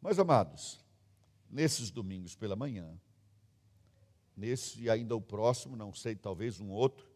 [0.00, 0.80] Mas, amados,
[1.48, 2.98] nesses domingos pela manhã,
[4.36, 7.10] nesse e ainda o próximo, não sei, talvez um outro,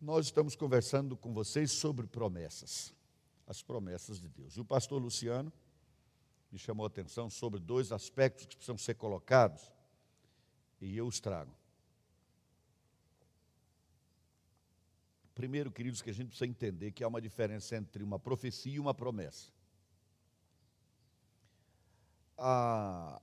[0.00, 2.94] nós estamos conversando com vocês sobre promessas,
[3.46, 4.56] as promessas de Deus.
[4.56, 5.52] E o pastor Luciano
[6.52, 9.72] me chamou a atenção sobre dois aspectos que precisam ser colocados,
[10.80, 11.52] e eu os trago.
[15.34, 18.80] Primeiro, queridos, que a gente precisa entender que há uma diferença entre uma profecia e
[18.80, 19.55] uma promessa.
[22.38, 23.20] A,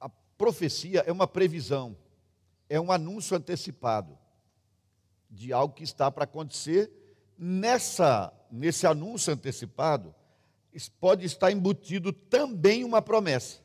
[0.00, 0.08] a
[0.38, 1.96] profecia é uma previsão,
[2.68, 4.18] é um anúncio antecipado
[5.30, 6.90] de algo que está para acontecer.
[7.38, 10.14] Nessa, nesse anúncio antecipado,
[11.00, 13.60] pode estar embutido também uma promessa.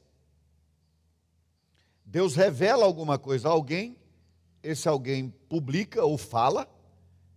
[2.05, 3.97] Deus revela alguma coisa a alguém,
[4.61, 6.69] esse alguém publica ou fala,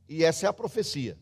[0.08, 1.16] e essa é a profecia.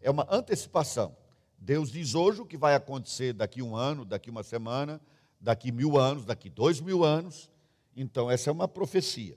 [0.00, 1.16] É uma antecipação.
[1.58, 5.00] Deus diz hoje o que vai acontecer daqui um ano, daqui uma semana,
[5.44, 7.50] daqui mil anos, daqui dois mil anos.
[7.94, 9.36] Então, essa é uma profecia.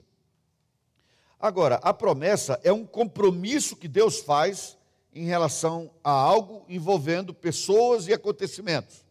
[1.38, 4.76] Agora, a promessa é um compromisso que Deus faz
[5.12, 9.04] em relação a algo envolvendo pessoas e acontecimentos.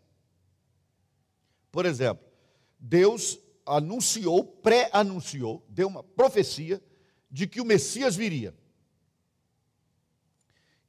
[1.72, 2.26] Por exemplo,
[2.80, 6.82] Deus anunciou, pré-anunciou, deu uma profecia
[7.30, 8.56] de que o Messias viria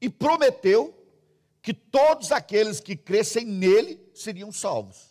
[0.00, 0.94] e prometeu
[1.60, 5.07] que todos aqueles que crescem nele seriam salvos.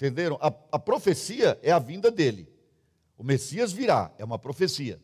[0.00, 0.38] Entenderam?
[0.40, 2.48] A, a, profecia é a vinda dele.
[3.18, 4.98] O Messias virá, é uma profecia.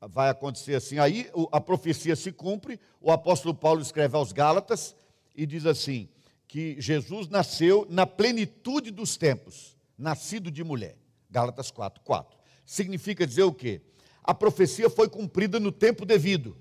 [0.00, 0.98] Vai acontecer assim.
[0.98, 2.80] Aí a profecia se cumpre.
[3.00, 4.96] O apóstolo Paulo escreve aos Gálatas
[5.34, 6.08] e diz assim:
[6.48, 10.96] que Jesus nasceu na plenitude dos tempos, nascido de mulher.
[11.30, 12.38] Gálatas 4, 4.
[12.64, 13.82] Significa dizer o quê?
[14.24, 16.56] A profecia foi cumprida no tempo devido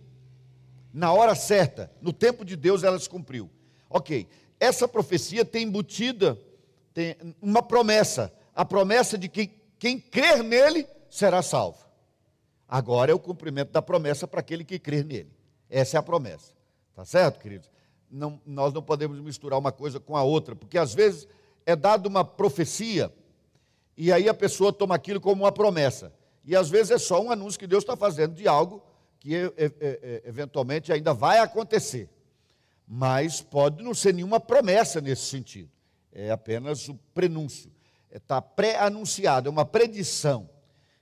[0.96, 3.50] na hora certa, no tempo de Deus, ela se cumpriu.
[3.90, 6.40] Ok, essa profecia tem embutida
[6.96, 11.86] tem uma promessa, a promessa de que quem crer nele será salvo.
[12.68, 15.30] Agora é o cumprimento da promessa para aquele que crer nele.
[15.70, 16.54] Essa é a promessa.
[16.96, 17.70] Tá certo, queridos?
[18.10, 21.28] Não, nós não podemos misturar uma coisa com a outra, porque às vezes
[21.66, 23.14] é dada uma profecia
[23.98, 26.14] e aí a pessoa toma aquilo como uma promessa.
[26.46, 28.82] E às vezes é só um anúncio que Deus está fazendo de algo
[29.20, 29.34] que
[30.24, 32.10] eventualmente ainda vai acontecer,
[32.88, 35.70] mas pode não ser nenhuma promessa nesse sentido,
[36.16, 37.70] é apenas o prenúncio,
[38.10, 40.50] está é, pré-anunciado, é uma predição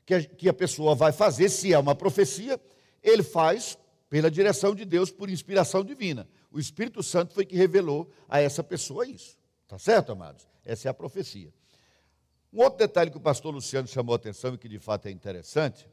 [0.05, 2.59] que a, que a pessoa vai fazer, se é uma profecia,
[3.01, 3.77] ele faz
[4.09, 6.27] pela direção de Deus, por inspiração divina.
[6.51, 9.37] O Espírito Santo foi que revelou a essa pessoa isso.
[9.63, 10.47] Está certo, amados?
[10.65, 11.53] Essa é a profecia.
[12.51, 15.11] Um outro detalhe que o pastor Luciano chamou a atenção e que de fato é
[15.11, 15.89] interessante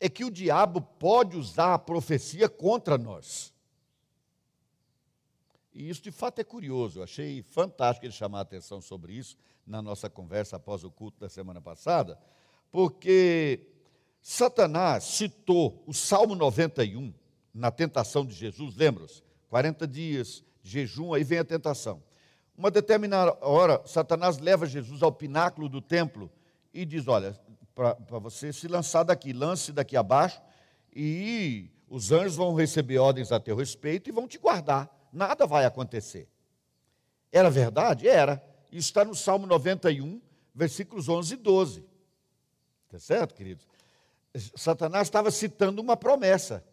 [0.00, 3.52] é que o diabo pode usar a profecia contra nós.
[5.72, 9.36] E isso de fato é curioso, eu achei fantástico ele chamar a atenção sobre isso
[9.66, 12.18] na nossa conversa após o culto da semana passada,
[12.72, 13.68] porque
[14.20, 17.14] Satanás citou o Salmo 91
[17.54, 19.22] na tentação de Jesus, lembra-se?
[19.48, 22.02] 40 dias de jejum, aí vem a tentação.
[22.56, 26.30] Uma determinada hora, Satanás leva Jesus ao pináculo do templo
[26.74, 27.38] e diz: Olha,
[27.74, 30.40] para você se lançar daqui, lance daqui abaixo,
[30.94, 34.88] e os anjos vão receber ordens a teu respeito e vão te guardar.
[35.12, 36.28] Nada vai acontecer.
[37.32, 38.08] Era verdade?
[38.08, 38.42] Era.
[38.70, 40.20] Isso está no Salmo 91,
[40.54, 41.84] versículos 11 e 12.
[42.86, 43.66] Está certo, queridos?
[44.54, 46.64] Satanás estava citando uma promessa.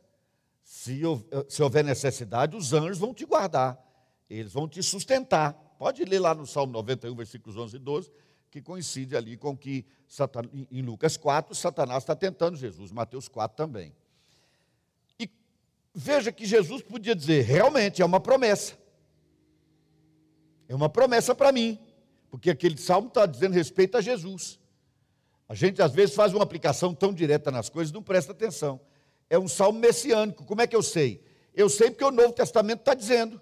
[0.64, 1.02] Se,
[1.48, 3.81] se houver necessidade, os anjos vão te guardar,
[4.30, 5.54] eles vão te sustentar.
[5.80, 8.12] Pode ler lá no Salmo 91, versículos 11 e 12
[8.50, 9.86] que coincide ali com que
[10.72, 13.94] em Lucas 4, Satanás está tentando Jesus, Mateus 4 também.
[16.00, 18.78] Veja que Jesus podia dizer, realmente é uma promessa.
[20.69, 21.80] É uma promessa para mim,
[22.30, 24.59] porque aquele salmo está dizendo respeito a Jesus.
[25.50, 28.80] A gente às vezes faz uma aplicação tão direta nas coisas, não presta atenção.
[29.28, 31.19] É um salmo messiânico, como é que eu sei?
[31.52, 33.41] Eu sei porque o Novo Testamento está dizendo.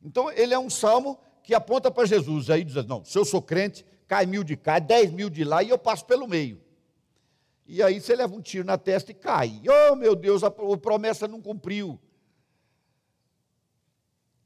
[0.00, 2.48] Então, ele é um salmo que aponta para Jesus.
[2.48, 5.64] Aí diz: Não, se eu sou crente, cai mil de cá, dez mil de lá
[5.64, 6.60] e eu passo pelo meio.
[7.68, 9.62] E aí você leva um tiro na testa e cai.
[9.68, 12.00] Oh, meu Deus, a promessa não cumpriu.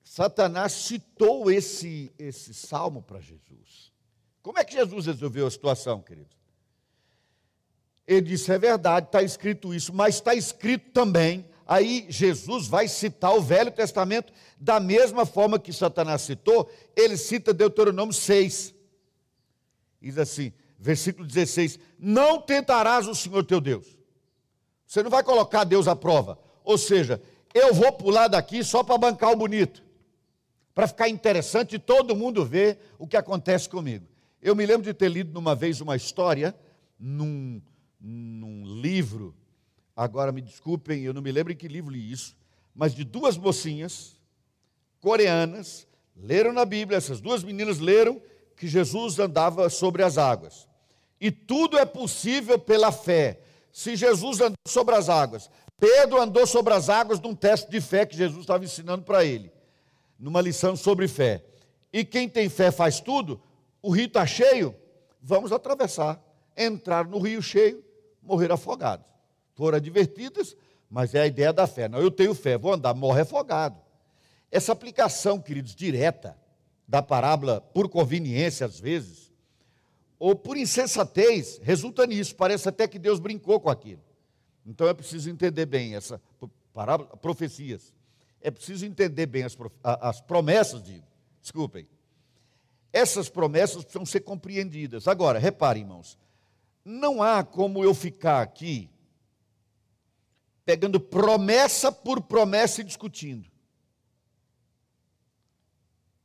[0.02, 3.92] Satanás citou esse, esse salmo para Jesus.
[4.42, 6.36] Como é que Jesus resolveu a situação, querido?
[8.06, 13.34] Ele disse: é verdade, está escrito isso, mas está escrito também Aí Jesus vai citar
[13.34, 18.74] o Velho Testamento da mesma forma que Satanás citou, ele cita Deuteronômio 6.
[20.00, 23.86] Diz assim, versículo 16: Não tentarás o Senhor teu Deus.
[24.86, 26.38] Você não vai colocar Deus à prova.
[26.64, 27.22] Ou seja,
[27.54, 29.82] eu vou pular daqui só para bancar o bonito.
[30.74, 34.06] para ficar interessante e todo mundo ver o que acontece comigo.
[34.40, 36.54] Eu me lembro de ter lido uma vez uma história
[36.98, 37.60] num,
[38.00, 39.36] num livro,
[39.94, 42.34] agora me desculpem, eu não me lembro em que livro li isso,
[42.74, 44.18] mas de duas mocinhas
[44.98, 45.86] coreanas,
[46.16, 48.18] leram na Bíblia, essas duas meninas leram
[48.56, 50.66] que Jesus andava sobre as águas.
[51.22, 53.38] E tudo é possível pela fé.
[53.70, 55.48] Se Jesus andou sobre as águas,
[55.78, 59.52] Pedro andou sobre as águas num teste de fé que Jesus estava ensinando para ele,
[60.18, 61.44] numa lição sobre fé.
[61.92, 63.40] E quem tem fé faz tudo,
[63.80, 64.74] o rio está cheio,
[65.22, 66.20] vamos atravessar.
[66.56, 67.84] Entrar no rio cheio,
[68.20, 69.06] morrer afogados.
[69.54, 70.56] Foram advertidas,
[70.90, 71.88] mas é a ideia da fé.
[71.88, 73.80] Não, eu tenho fé, vou andar, morre afogado.
[74.50, 76.36] Essa aplicação, queridos, direta
[76.86, 79.31] da parábola, por conveniência às vezes,
[80.22, 82.36] ou por insensatez, resulta nisso.
[82.36, 84.00] Parece até que Deus brincou com aquilo.
[84.64, 86.22] Então é preciso entender bem essa
[86.72, 87.92] parábola, profecias.
[88.40, 91.04] É preciso entender bem as, as promessas, digo.
[91.40, 91.88] Desculpem.
[92.92, 95.08] Essas promessas precisam ser compreendidas.
[95.08, 96.16] Agora, reparem, irmãos,
[96.84, 98.88] não há como eu ficar aqui
[100.64, 103.50] pegando promessa por promessa e discutindo.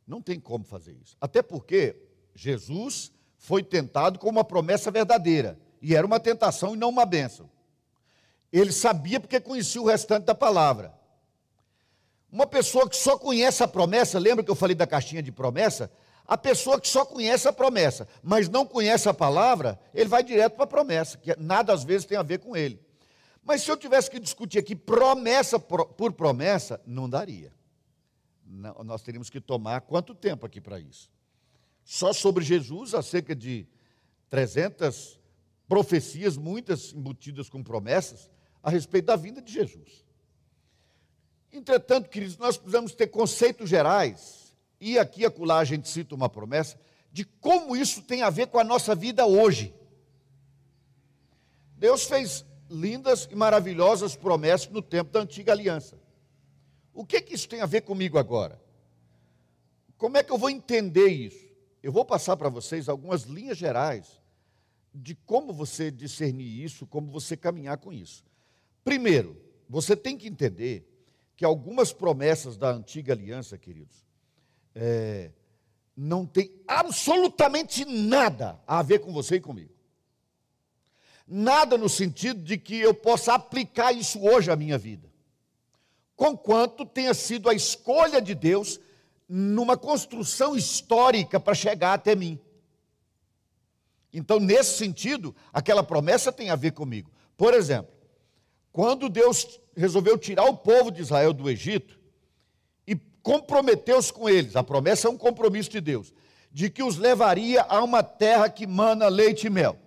[0.06, 1.18] Não tem como fazer isso.
[1.20, 1.96] Até porque
[2.36, 5.58] Jesus foi tentado com uma promessa verdadeira.
[5.82, 7.50] E era uma tentação e não uma bênção.
[8.52, 10.94] Ele sabia porque conhecia o restante da palavra.
[12.32, 15.92] Uma pessoa que só conhece a promessa, lembra que eu falei da caixinha de promessa?
[16.28, 20.56] A pessoa que só conhece a promessa, mas não conhece a palavra, ele vai direto
[20.56, 22.82] para a promessa, que nada às vezes tem a ver com ele.
[23.44, 27.54] Mas se eu tivesse que discutir aqui promessa por promessa, não daria.
[28.46, 31.10] Não, nós teríamos que tomar quanto tempo aqui para isso?
[31.88, 33.66] Só sobre Jesus, há cerca de
[34.30, 35.18] 300
[35.70, 38.30] profecias, muitas embutidas com promessas,
[38.62, 40.06] a respeito da vinda de Jesus.
[41.50, 46.28] Entretanto, queridos, nós precisamos ter conceitos gerais, e aqui e acolá a gente cita uma
[46.28, 46.78] promessa,
[47.10, 49.74] de como isso tem a ver com a nossa vida hoje.
[51.78, 55.98] Deus fez lindas e maravilhosas promessas no tempo da antiga aliança.
[56.94, 58.62] O que, que isso tem a ver comigo agora?
[59.98, 61.47] Como é que eu vou entender isso?
[61.88, 64.20] Eu vou passar para vocês algumas linhas gerais
[64.94, 68.26] de como você discernir isso, como você caminhar com isso.
[68.84, 70.86] Primeiro, você tem que entender
[71.34, 74.06] que algumas promessas da antiga aliança, queridos,
[74.76, 75.32] é,
[75.96, 79.74] não tem absolutamente nada a ver com você e comigo.
[81.26, 85.10] Nada no sentido de que eu possa aplicar isso hoje à minha vida.
[86.18, 88.78] Conquanto tenha sido a escolha de Deus
[89.28, 92.40] numa construção histórica para chegar até mim.
[94.14, 97.12] Então, nesse sentido, aquela promessa tem a ver comigo.
[97.36, 97.94] Por exemplo,
[98.72, 102.00] quando Deus resolveu tirar o povo de Israel do Egito
[102.86, 106.14] e comprometeu-se com eles, a promessa é um compromisso de Deus,
[106.52, 109.78] de que os levaria a uma terra que mana leite e mel.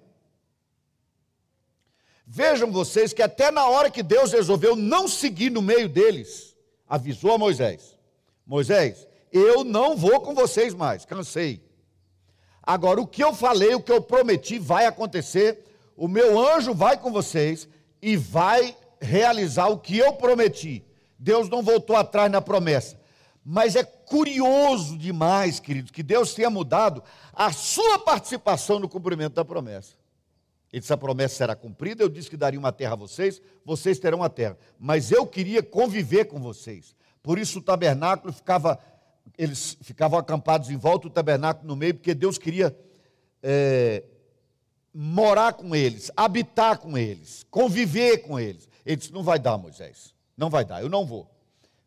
[2.27, 6.57] Vejam vocês que até na hora que Deus resolveu não seguir no meio deles,
[6.89, 7.99] avisou a Moisés:
[8.47, 11.63] Moisés, eu não vou com vocês mais, cansei.
[12.63, 15.65] Agora, o que eu falei, o que eu prometi vai acontecer,
[15.97, 17.69] o meu anjo vai com vocês
[18.01, 20.85] e vai realizar o que eu prometi.
[21.19, 22.99] Deus não voltou atrás na promessa.
[23.45, 27.03] Mas é curioso demais, queridos, que Deus tenha mudado
[27.33, 29.95] a sua participação no cumprimento da promessa.
[30.73, 32.03] Ele disse: a promessa será cumprida.
[32.03, 34.57] Eu disse que daria uma terra a vocês, vocês terão a terra.
[34.79, 36.95] Mas eu queria conviver com vocês.
[37.23, 38.79] Por isso o tabernáculo ficava,
[39.41, 42.77] eles ficavam acampados em volta do tabernáculo no meio, porque Deus queria
[43.43, 44.05] é,
[44.93, 48.69] morar com eles, habitar com eles, conviver com eles.
[48.85, 50.15] Ele disse: não vai dar, Moisés.
[50.37, 51.27] Não vai dar, eu não vou.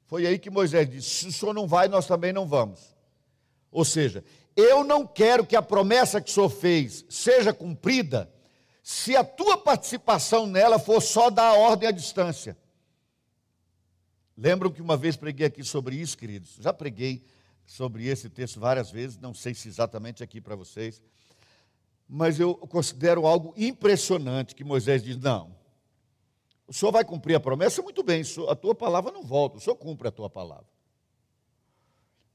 [0.08, 2.96] Foi aí que Moisés disse: se o senhor não vai, nós também não vamos.
[3.72, 4.24] Ou seja,
[4.56, 8.34] eu não quero que a promessa que o senhor fez seja cumprida
[8.82, 12.58] se a tua participação nela for só dar ordem à distância.
[14.36, 16.56] Lembram que uma vez preguei aqui sobre isso, queridos?
[16.60, 17.24] Já preguei
[17.66, 21.02] sobre esse texto várias vezes, não sei se exatamente aqui para vocês,
[22.08, 25.56] mas eu considero algo impressionante que Moisés diz: não,
[26.68, 27.82] o senhor vai cumprir a promessa?
[27.82, 30.68] Muito bem, a tua palavra não volta, o senhor cumpre a tua palavra.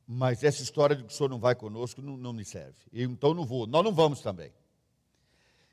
[0.06, 2.78] Mas essa história de que o senhor não vai conosco não, não me serve.
[2.92, 4.52] Eu, então não vou, nós não vamos também.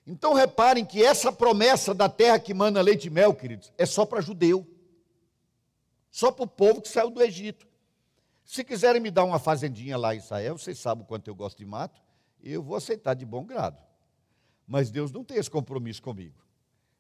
[0.06, 4.06] Então reparem que essa promessa da terra que manda leite e mel, queridos, é só
[4.06, 4.68] para judeu.
[6.12, 7.66] Só para o povo que saiu do Egito.
[8.46, 11.58] Se quiserem me dar uma fazendinha lá em Israel, vocês sabem o quanto eu gosto
[11.58, 12.00] de mato,
[12.44, 13.82] eu vou aceitar de bom grado.
[14.68, 16.40] Mas Deus não tem esse compromisso comigo,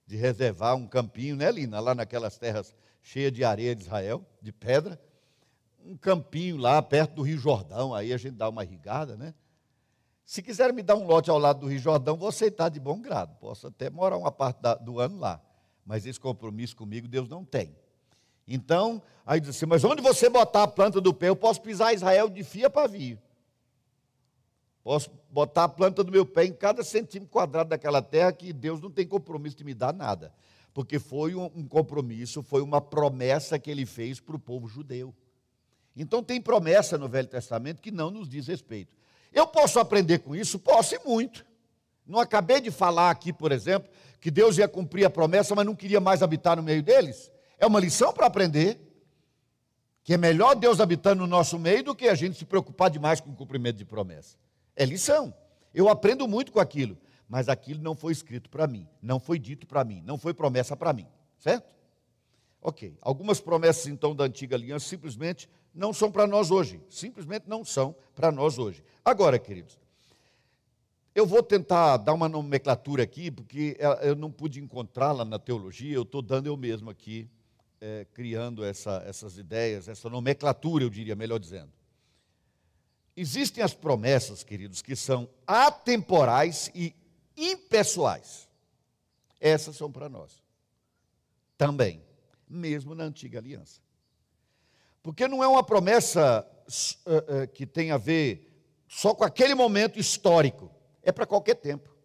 [0.07, 4.51] de reservar um campinho, né, Lina, lá naquelas terras cheias de areia de Israel, de
[4.51, 4.99] pedra,
[5.85, 9.35] um campinho lá perto do Rio Jordão, aí a gente dá uma irrigada, né?
[10.25, 12.99] Se quiser me dar um lote ao lado do Rio Jordão, vou aceitar de bom
[12.99, 13.35] grado.
[13.35, 15.39] Posso até morar uma parte da, do ano lá.
[15.85, 17.75] Mas esse compromisso comigo Deus não tem.
[18.47, 21.93] Então, aí diz assim, mas onde você botar a planta do pé, eu posso pisar
[21.93, 23.19] Israel de fia pavio.
[24.83, 28.79] Posso botar a planta do meu pé em cada centímetro quadrado daquela terra que Deus
[28.79, 30.31] não tem compromisso de me dar nada.
[30.75, 35.11] Porque foi um compromisso, foi uma promessa que ele fez para o povo judeu.
[35.95, 38.95] Então tem promessa no Velho Testamento que não nos diz respeito.
[39.33, 40.59] Eu posso aprender com isso?
[40.59, 41.45] Posso e muito.
[42.05, 43.89] Não acabei de falar aqui, por exemplo,
[44.21, 47.31] que Deus ia cumprir a promessa, mas não queria mais habitar no meio deles?
[47.59, 48.81] É uma lição para aprender.
[50.03, 53.19] Que é melhor Deus habitando no nosso meio do que a gente se preocupar demais
[53.19, 54.37] com o cumprimento de promessa.
[54.75, 55.33] É lição.
[55.73, 56.95] Eu aprendo muito com aquilo,
[57.27, 60.77] mas aquilo não foi escrito para mim, não foi dito para mim, não foi promessa
[60.77, 61.07] para mim,
[61.39, 61.73] certo?
[62.61, 62.95] Ok.
[63.01, 67.95] Algumas promessas então da antiga aliança simplesmente não são para nós hoje, simplesmente não são
[68.13, 68.83] para nós hoje.
[69.03, 69.79] Agora, queridos,
[71.15, 76.03] eu vou tentar dar uma nomenclatura aqui, porque eu não pude encontrá-la na teologia, eu
[76.03, 77.27] estou dando eu mesmo aqui,
[77.85, 81.71] é, criando essa, essas ideias, essa nomenclatura, eu diria, melhor dizendo.
[83.15, 86.95] Existem as promessas, queridos, que são atemporais e
[87.37, 88.49] impessoais.
[89.39, 90.41] Essas são para nós.
[91.55, 92.01] Também,
[92.49, 93.79] mesmo na antiga aliança.
[95.03, 96.45] Porque não é uma promessa
[97.05, 98.51] uh, uh, que tem a ver
[98.87, 100.71] só com aquele momento histórico,
[101.03, 101.95] é para qualquer tempo.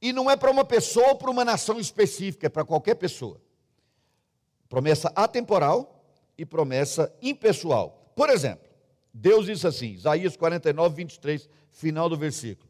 [0.00, 3.44] E não é para uma pessoa ou para uma nação específica, é para qualquer pessoa.
[4.68, 6.04] Promessa atemporal
[6.36, 8.12] e promessa impessoal.
[8.14, 8.66] Por exemplo,
[9.12, 12.68] Deus disse assim, Isaías 49, 23, final do versículo: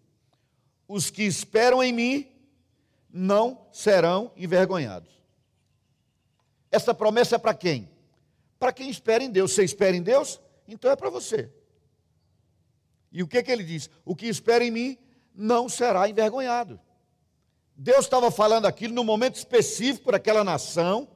[0.87, 2.33] Os que esperam em mim
[3.11, 5.17] não serão envergonhados.
[6.71, 7.89] Essa promessa é para quem?
[8.59, 9.53] Para quem espera em Deus.
[9.53, 10.41] Você espera em Deus?
[10.69, 11.51] Então é para você.
[13.11, 13.89] E o que, que ele diz?
[14.05, 14.99] O que espera em mim
[15.35, 16.79] não será envergonhado.
[17.75, 21.09] Deus estava falando aquilo no momento específico para aquela nação,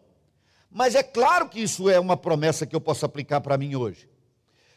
[0.70, 4.08] mas é claro que isso é uma promessa que eu posso aplicar para mim hoje.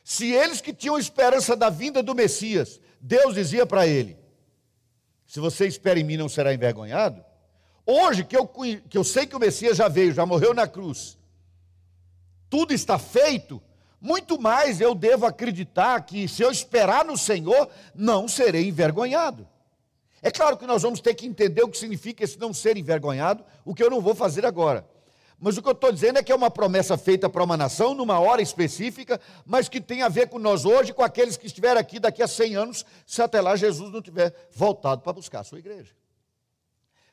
[0.03, 4.17] Se eles que tinham esperança da vinda do Messias, Deus dizia para ele:
[5.27, 7.23] Se você espera em mim, não será envergonhado.
[7.85, 11.17] Hoje, que eu, que eu sei que o Messias já veio, já morreu na cruz,
[12.49, 13.61] tudo está feito,
[13.99, 19.47] muito mais eu devo acreditar que se eu esperar no Senhor, não serei envergonhado.
[20.21, 23.43] É claro que nós vamos ter que entender o que significa esse não ser envergonhado,
[23.65, 24.87] o que eu não vou fazer agora.
[25.39, 27.93] Mas o que eu estou dizendo é que é uma promessa feita para uma nação,
[27.93, 31.79] numa hora específica, mas que tem a ver com nós hoje, com aqueles que estiverem
[31.79, 35.43] aqui daqui a 100 anos, se até lá Jesus não tiver voltado para buscar a
[35.43, 35.93] sua igreja.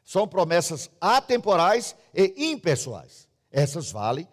[0.05, 3.29] São promessas atemporais e impessoais.
[3.51, 4.29] Essas valem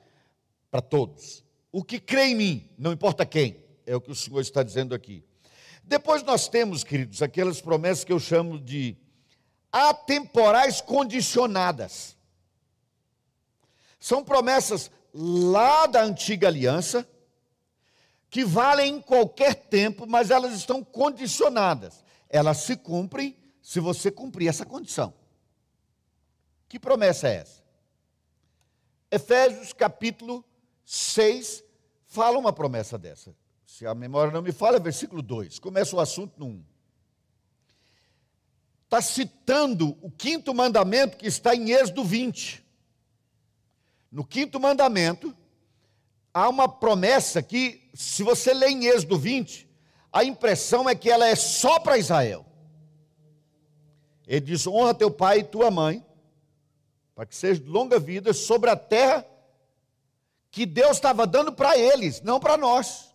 [0.70, 1.44] para todos.
[1.72, 4.94] O que crê em mim, não importa quem, é o que o Senhor está dizendo
[4.94, 5.24] aqui.
[5.84, 8.98] Depois nós temos, queridos, aquelas promessas que eu chamo de
[9.72, 12.17] atemporais condicionadas.
[14.00, 17.08] São promessas lá da antiga aliança,
[18.30, 22.04] que valem em qualquer tempo, mas elas estão condicionadas.
[22.30, 25.14] Elas se cumprem se você cumprir essa condição.
[26.68, 27.64] Que promessa é essa?
[29.10, 30.44] Efésios capítulo
[30.86, 31.64] 6
[32.06, 33.36] fala uma promessa dessa.
[33.66, 35.60] Se a memória não me fala, é versículo 2.
[35.60, 36.66] Começa o assunto no 1.
[38.86, 42.67] Está citando o quinto mandamento que está em Êxodo 20.
[44.12, 45.36] No quinto mandamento,
[46.34, 49.70] há uma promessa que, se você lê em Êxodo 20,
[50.12, 52.46] a impressão é que ela é só para Israel.
[54.26, 56.06] Ele diz: honra teu pai e tua mãe,
[57.14, 59.26] para que seja de longa vida sobre a terra
[60.50, 63.14] que Deus estava dando para eles, não para nós.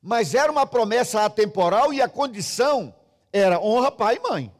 [0.00, 2.94] Mas era uma promessa atemporal e a condição
[3.32, 4.57] era honra pai e mãe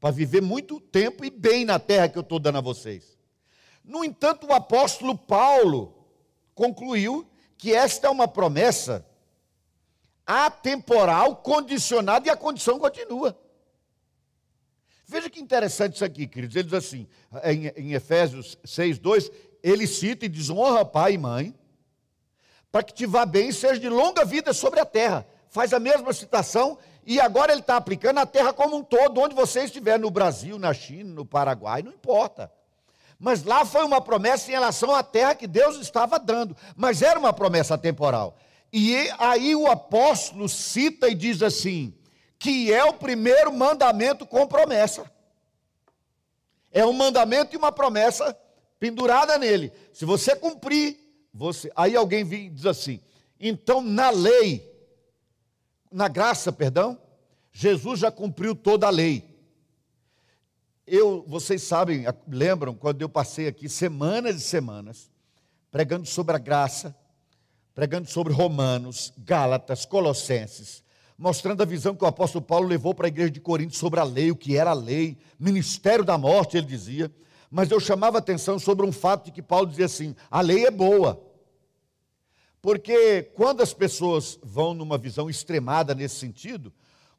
[0.00, 3.16] para viver muito tempo e bem na terra que eu estou dando a vocês.
[3.84, 6.06] No entanto, o apóstolo Paulo
[6.54, 9.06] concluiu que esta é uma promessa
[10.26, 13.38] atemporal, condicionada, e a condição continua.
[15.06, 16.56] Veja que interessante isso aqui, queridos.
[16.56, 17.06] Ele diz assim,
[17.44, 19.30] em, em Efésios 6, 2,
[19.62, 21.54] ele cita e diz: honra pai e mãe,
[22.72, 25.26] para que te vá bem e seja de longa vida sobre a terra.
[25.48, 26.76] Faz a mesma citação
[27.06, 30.58] e agora ele está aplicando a terra como um todo, onde você estiver, no Brasil,
[30.58, 32.52] na China, no Paraguai, não importa.
[33.18, 37.18] Mas lá foi uma promessa em relação à terra que Deus estava dando, mas era
[37.18, 38.36] uma promessa temporal.
[38.72, 41.94] E aí o apóstolo cita e diz assim:
[42.38, 45.10] que é o primeiro mandamento com promessa.
[46.72, 48.36] É um mandamento e uma promessa
[48.78, 49.72] pendurada nele.
[49.92, 50.98] Se você cumprir,
[51.32, 51.70] você.
[51.74, 53.00] Aí alguém diz assim:
[53.40, 54.75] então na lei,
[55.90, 56.98] na graça, perdão,
[57.52, 59.36] Jesus já cumpriu toda a lei.
[60.86, 65.10] Eu, vocês sabem, lembram quando eu passei aqui semanas e semanas
[65.70, 66.96] pregando sobre a graça,
[67.74, 70.82] pregando sobre Romanos, Gálatas, Colossenses,
[71.18, 74.04] mostrando a visão que o apóstolo Paulo levou para a igreja de Corinto sobre a
[74.04, 77.10] lei, o que era a lei, ministério da morte, ele dizia.
[77.50, 80.70] Mas eu chamava atenção sobre um fato de que Paulo dizia assim: a lei é
[80.70, 81.25] boa.
[82.66, 86.74] Porque quando as pessoas vão numa visão extremada nesse sentido,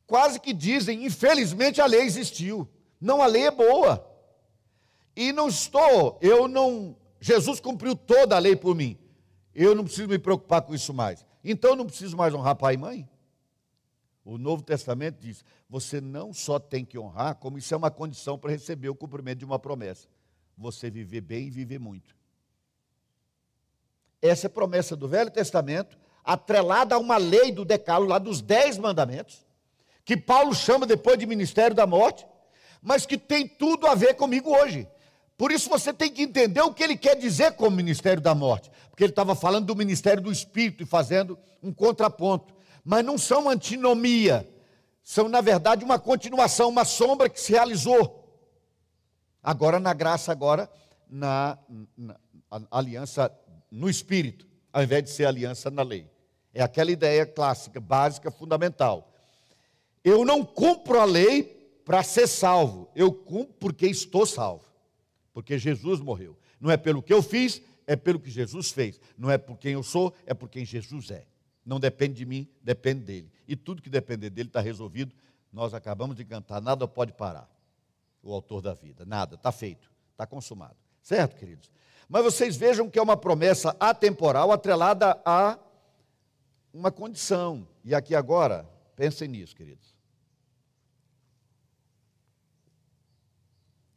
[0.05, 2.67] quase que dizem, infelizmente a lei existiu.
[2.99, 4.05] Não, a lei é boa.
[5.15, 8.99] E não estou, eu não, Jesus cumpriu toda a lei por mim.
[9.55, 11.25] Eu não preciso me preocupar com isso mais.
[11.41, 13.09] Então eu não preciso mais honrar pai e mãe?
[14.25, 18.37] O Novo Testamento diz: você não só tem que honrar, como isso é uma condição
[18.37, 20.09] para receber o cumprimento de uma promessa.
[20.57, 22.16] Você viver bem e viver muito.
[24.21, 28.77] Essa é promessa do Velho Testamento, atrelada a uma lei do decálogo, lá dos dez
[28.77, 29.45] mandamentos,
[30.03, 32.25] que Paulo chama depois de ministério da morte,
[32.81, 34.87] mas que tem tudo a ver comigo hoje.
[35.37, 38.33] Por isso você tem que entender o que ele quer dizer com o ministério da
[38.33, 43.17] morte, porque ele estava falando do ministério do Espírito e fazendo um contraponto, mas não
[43.17, 44.49] são antinomia,
[45.03, 48.25] são na verdade uma continuação, uma sombra que se realizou.
[49.43, 50.69] Agora na graça, agora
[51.09, 51.57] na,
[51.95, 52.15] na
[52.71, 53.31] aliança
[53.69, 56.09] no Espírito, ao invés de ser aliança na lei.
[56.53, 59.13] É aquela ideia clássica, básica, fundamental.
[60.03, 61.43] Eu não cumpro a lei
[61.85, 64.65] para ser salvo, eu cumpro porque estou salvo,
[65.33, 66.37] porque Jesus morreu.
[66.59, 68.99] Não é pelo que eu fiz, é pelo que Jesus fez.
[69.17, 71.25] Não é por quem eu sou, é por quem Jesus é.
[71.65, 73.31] Não depende de mim, depende dele.
[73.47, 75.13] E tudo que depender dele está resolvido.
[75.51, 77.49] Nós acabamos de cantar, nada pode parar.
[78.21, 80.75] O autor da vida, nada, está feito, está consumado.
[81.07, 81.71] Certo, queridos?
[82.09, 85.57] Mas vocês vejam que é uma promessa atemporal atrelada a
[86.73, 87.65] uma condição.
[87.81, 89.95] E aqui agora, pensem nisso, queridos.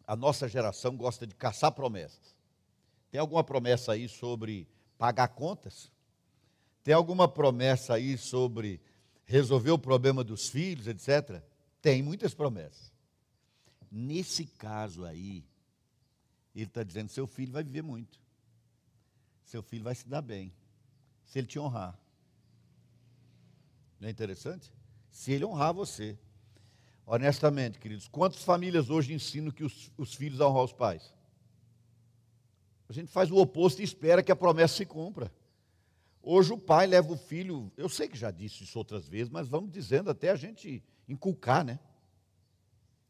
[0.07, 2.37] A nossa geração gosta de caçar promessas.
[3.11, 5.91] Tem alguma promessa aí sobre pagar contas?
[6.85, 8.81] Tem alguma promessa aí sobre
[9.25, 11.43] resolver o problema dos filhos, etc?
[11.83, 12.93] Tem muitas promessas.
[13.91, 15.50] Nesse caso aí,
[16.55, 18.21] ele está dizendo: seu filho vai viver muito.
[19.45, 20.53] Seu filho vai se dar bem.
[21.25, 21.99] Se ele te honrar.
[23.99, 24.73] Não é interessante?
[25.11, 26.19] Se ele honrar você.
[27.07, 31.13] Honestamente, queridos, quantas famílias hoje ensinam que os, os filhos honram os pais?
[32.89, 35.33] A gente faz o oposto e espera que a promessa se cumpra.
[36.23, 39.49] Hoje o pai leva o filho, eu sei que já disse isso outras vezes, mas
[39.49, 41.79] vamos dizendo até a gente inculcar, né?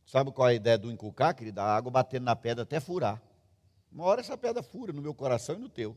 [0.06, 1.62] Sabe qual é a ideia do inculcar, querida?
[1.62, 3.22] A água batendo na pedra até furar.
[3.90, 5.92] Uma hora essa pedra fura no meu coração e no teu.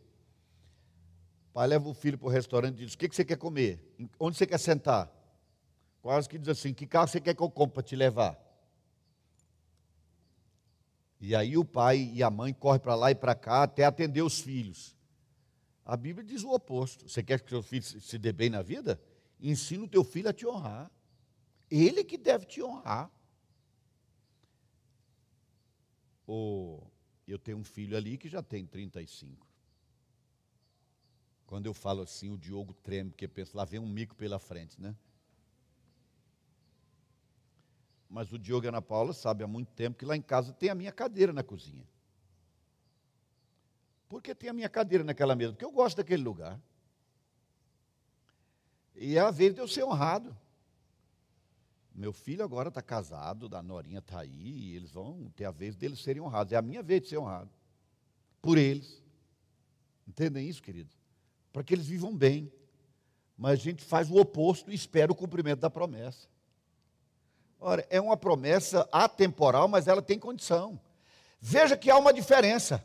[1.49, 3.95] O pai leva o filho para o restaurante e diz: O que, você quer comer?
[4.19, 5.11] Onde você quer sentar?
[6.01, 8.39] Quase que diz assim: Que carro você quer que eu compre para te levar?
[11.21, 14.21] E aí o pai e a mãe correm para lá e para cá até atender
[14.21, 14.93] os filhos.
[15.85, 17.07] A Bíblia diz o oposto.
[17.07, 18.99] Você quer que seu filho se dê bem na vida?
[19.39, 20.91] Ensina o teu filho a te honrar.
[21.69, 23.09] Ele que deve te honrar.
[26.27, 26.81] O
[27.31, 29.47] eu tenho um filho ali que já tem 35.
[31.45, 34.81] Quando eu falo assim, o Diogo treme, porque pensa, lá vem um mico pela frente,
[34.81, 34.95] né?
[38.09, 40.53] Mas o Diogo e a Ana Paula sabe há muito tempo que lá em casa
[40.53, 41.87] tem a minha cadeira na cozinha.
[44.07, 45.53] Por que tem a minha cadeira naquela mesa?
[45.53, 46.61] Porque eu gosto daquele lugar.
[48.95, 50.37] E é a vez de eu ser honrado.
[51.93, 55.75] Meu filho agora está casado, a Norinha está aí, e eles vão ter a vez
[55.75, 56.51] deles serem honrados.
[56.51, 57.51] É a minha vez de ser honrado.
[58.41, 59.01] Por eles.
[60.07, 60.93] Entendem isso, queridos?
[61.51, 62.51] Para que eles vivam bem.
[63.37, 66.27] Mas a gente faz o oposto e espera o cumprimento da promessa.
[67.59, 70.79] Ora, é uma promessa atemporal, mas ela tem condição.
[71.39, 72.83] Veja que há uma diferença.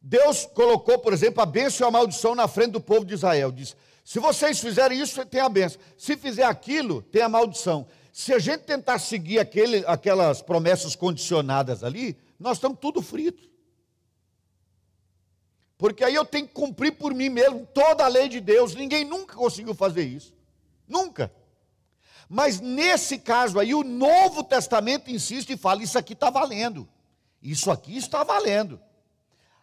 [0.00, 3.52] Deus colocou, por exemplo, a bênção e a maldição na frente do povo de Israel.
[3.52, 5.80] Diz: se vocês fizerem isso, tem a bênção.
[5.98, 7.86] Se fizer aquilo, tem a maldição.
[8.16, 13.46] Se a gente tentar seguir aquele, aquelas promessas condicionadas ali, nós estamos tudo frito.
[15.76, 18.74] Porque aí eu tenho que cumprir por mim mesmo toda a lei de Deus.
[18.74, 20.32] Ninguém nunca conseguiu fazer isso.
[20.88, 21.30] Nunca.
[22.26, 26.88] Mas nesse caso aí, o Novo Testamento insiste e fala: isso aqui está valendo.
[27.42, 28.80] Isso aqui está valendo.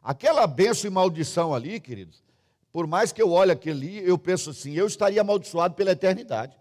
[0.03, 2.23] Aquela benção e maldição ali, queridos,
[2.71, 6.55] por mais que eu olhe aquilo ali, eu penso assim: eu estaria amaldiçoado pela eternidade.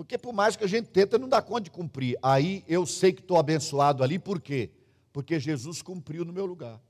[0.00, 2.16] Porque por mais que a gente tenta, não dá conta de cumprir.
[2.22, 4.70] Aí eu sei que estou abençoado ali, por quê?
[5.12, 6.80] Porque Jesus cumpriu no meu lugar.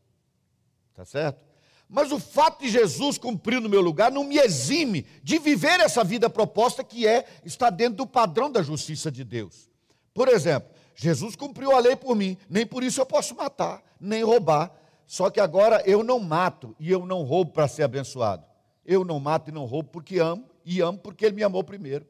[0.94, 1.44] Tá certo?
[1.88, 6.04] Mas o fato de Jesus cumprir no meu lugar não me exime de viver essa
[6.04, 9.68] vida proposta que é estar dentro do padrão da justiça de Deus.
[10.14, 14.22] Por exemplo, Jesus cumpriu a lei por mim, nem por isso eu posso matar, nem
[14.22, 14.72] roubar.
[15.04, 18.44] Só que agora eu não mato e eu não roubo para ser abençoado.
[18.86, 22.06] Eu não mato e não roubo porque amo, e amo porque Ele me amou primeiro.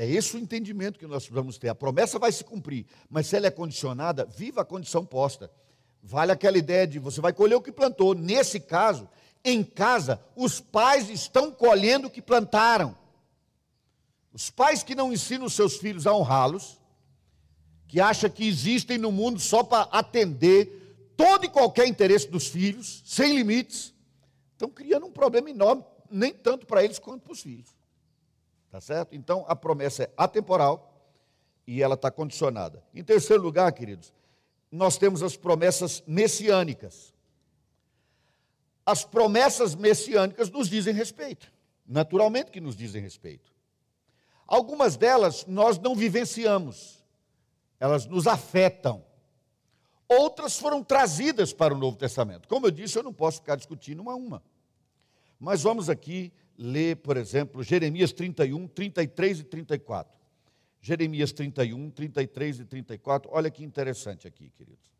[0.00, 1.68] É esse o entendimento que nós precisamos ter.
[1.70, 5.50] A promessa vai se cumprir, mas se ela é condicionada, viva a condição posta.
[6.00, 8.14] Vale aquela ideia de você vai colher o que plantou.
[8.14, 9.08] Nesse caso,
[9.44, 12.96] em casa, os pais estão colhendo o que plantaram.
[14.32, 16.78] Os pais que não ensinam os seus filhos a honrá-los,
[17.88, 23.02] que acham que existem no mundo só para atender todo e qualquer interesse dos filhos,
[23.04, 23.92] sem limites,
[24.52, 27.77] estão criando um problema enorme, nem tanto para eles quanto para os filhos.
[28.70, 29.14] Tá certo?
[29.14, 30.94] Então a promessa é atemporal
[31.66, 32.82] e ela está condicionada.
[32.94, 34.12] Em terceiro lugar, queridos,
[34.70, 37.14] nós temos as promessas messiânicas.
[38.84, 41.52] As promessas messiânicas nos dizem respeito,
[41.86, 43.52] naturalmente que nos dizem respeito.
[44.46, 47.04] Algumas delas nós não vivenciamos,
[47.78, 49.04] elas nos afetam.
[50.08, 52.48] Outras foram trazidas para o Novo Testamento.
[52.48, 54.42] Como eu disse, eu não posso ficar discutindo uma a uma.
[55.38, 60.18] Mas vamos aqui ler, por exemplo, Jeremias 31, 33 e 34.
[60.80, 63.30] Jeremias 31, 33 e 34.
[63.32, 64.90] Olha que interessante aqui, queridos.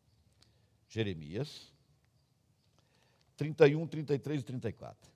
[0.87, 1.71] Jeremias
[3.35, 5.11] 31, 33 e 34.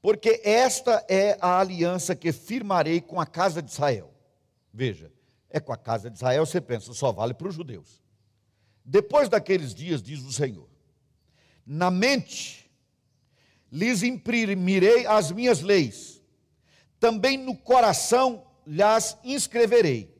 [0.00, 4.14] Porque esta é a aliança que firmarei com a casa de Israel.
[4.72, 5.12] Veja,
[5.50, 8.02] é com a casa de Israel, você pensa, só vale para os judeus.
[8.84, 10.68] Depois daqueles dias, diz o Senhor,
[11.66, 12.67] na mente
[13.70, 16.18] lhes imprimirei as minhas leis
[16.98, 20.14] também no coração lhes inscreverei.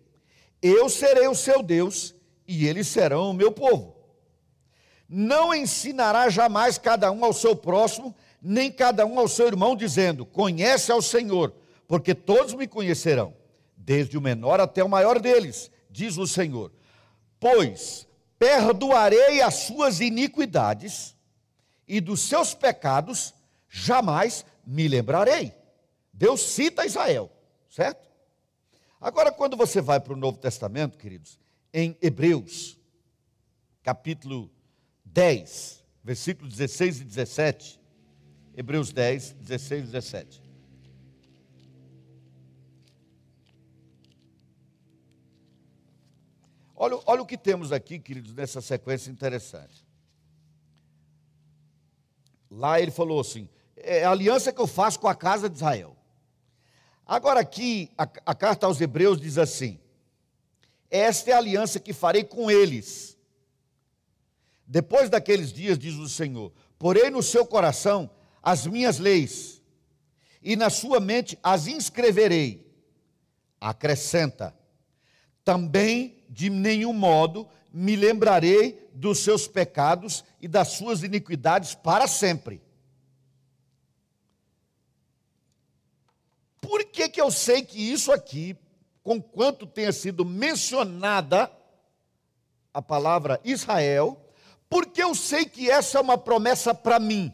[0.62, 2.14] Eu serei o seu Deus
[2.46, 3.96] e eles serão o meu povo.
[5.08, 10.26] Não ensinará jamais cada um ao seu próximo, nem cada um ao seu irmão, dizendo:
[10.26, 11.54] Conhece ao Senhor,
[11.86, 13.34] porque todos me conhecerão,
[13.76, 16.72] desde o menor até o maior deles, diz o Senhor.
[17.40, 18.06] Pois
[18.38, 21.16] perdoarei as suas iniquidades
[21.86, 23.34] e dos seus pecados
[23.68, 25.54] jamais me lembrarei.
[26.12, 27.30] Deus cita Israel,
[27.70, 28.08] certo?
[29.00, 31.38] Agora, quando você vai para o Novo Testamento, queridos,
[31.72, 32.78] em Hebreus,
[33.82, 34.50] capítulo
[35.04, 37.80] 10, versículos 16 e 17,
[38.56, 40.42] Hebreus 10, 16 e 17.
[46.74, 49.84] Olha, olha o que temos aqui, queridos, nessa sequência interessante.
[52.50, 53.48] Lá ele falou assim:
[53.82, 55.96] é a aliança que eu faço com a casa de Israel.
[57.06, 59.80] Agora, aqui, a, a carta aos Hebreus diz assim:
[60.90, 63.16] Esta é a aliança que farei com eles.
[64.66, 68.10] Depois daqueles dias, diz o Senhor: Porei no seu coração
[68.42, 69.62] as minhas leis,
[70.42, 72.70] e na sua mente as inscreverei.
[73.58, 74.54] Acrescenta:
[75.42, 82.60] Também de nenhum modo me lembrarei dos seus pecados e das suas iniquidades para sempre.
[86.68, 88.54] Por que, que eu sei que isso aqui,
[89.02, 91.50] com quanto tenha sido mencionada
[92.74, 94.22] a palavra Israel,
[94.68, 97.32] porque eu sei que essa é uma promessa para mim.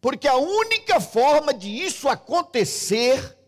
[0.00, 3.38] Porque a única forma de isso acontecer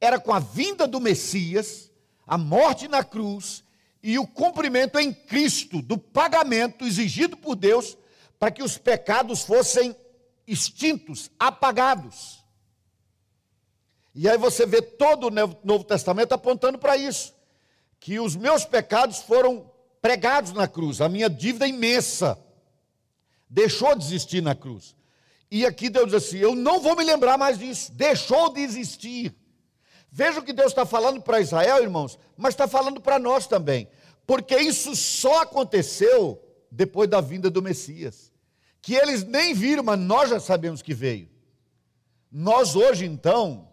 [0.00, 1.92] era com a vinda do Messias,
[2.26, 3.62] a morte na cruz
[4.02, 7.98] e o cumprimento em Cristo do pagamento exigido por Deus
[8.38, 9.94] para que os pecados fossem
[10.46, 12.39] extintos, apagados.
[14.14, 15.30] E aí você vê todo o
[15.64, 17.34] Novo Testamento apontando para isso,
[17.98, 19.70] que os meus pecados foram
[20.02, 22.38] pregados na cruz, a minha dívida imensa
[23.48, 24.96] deixou de existir na cruz.
[25.50, 29.34] E aqui Deus diz assim: Eu não vou me lembrar mais disso, deixou de existir.
[30.10, 33.88] Veja o que Deus está falando para Israel, irmãos, mas está falando para nós também,
[34.26, 38.32] porque isso só aconteceu depois da vinda do Messias,
[38.82, 41.28] que eles nem viram, mas nós já sabemos que veio.
[42.30, 43.69] Nós hoje, então,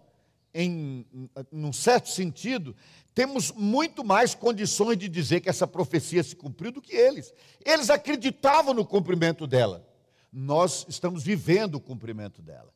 [0.57, 1.05] em
[1.51, 2.75] num certo sentido,
[3.13, 7.31] temos muito mais condições de dizer que essa profecia se cumpriu do que eles.
[7.63, 9.87] Eles acreditavam no cumprimento dela.
[10.33, 12.73] Nós estamos vivendo o cumprimento dela.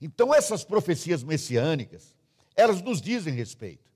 [0.00, 2.14] Então, essas profecias messiânicas,
[2.56, 3.90] elas nos dizem respeito.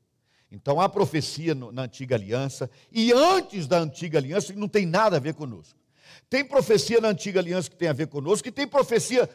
[0.51, 4.85] Então, há profecia no, na antiga aliança, e antes da antiga aliança, que não tem
[4.85, 5.79] nada a ver conosco.
[6.29, 9.29] Tem profecia na antiga aliança que tem a ver conosco, e tem profecia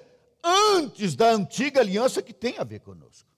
[0.43, 3.36] antes da antiga aliança que tem a ver conosco.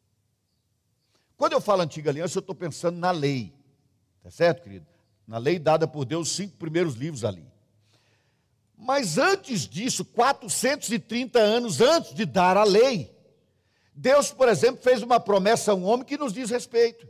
[1.39, 3.53] Quando eu falo antiga aliança, eu estou pensando na lei.
[4.21, 4.85] Tá certo, querido?
[5.25, 7.47] Na lei dada por Deus, os cinco primeiros livros ali.
[8.77, 13.09] Mas antes disso, 430 anos antes de dar a lei,
[13.95, 17.07] Deus, por exemplo, fez uma promessa a um homem que nos diz respeito.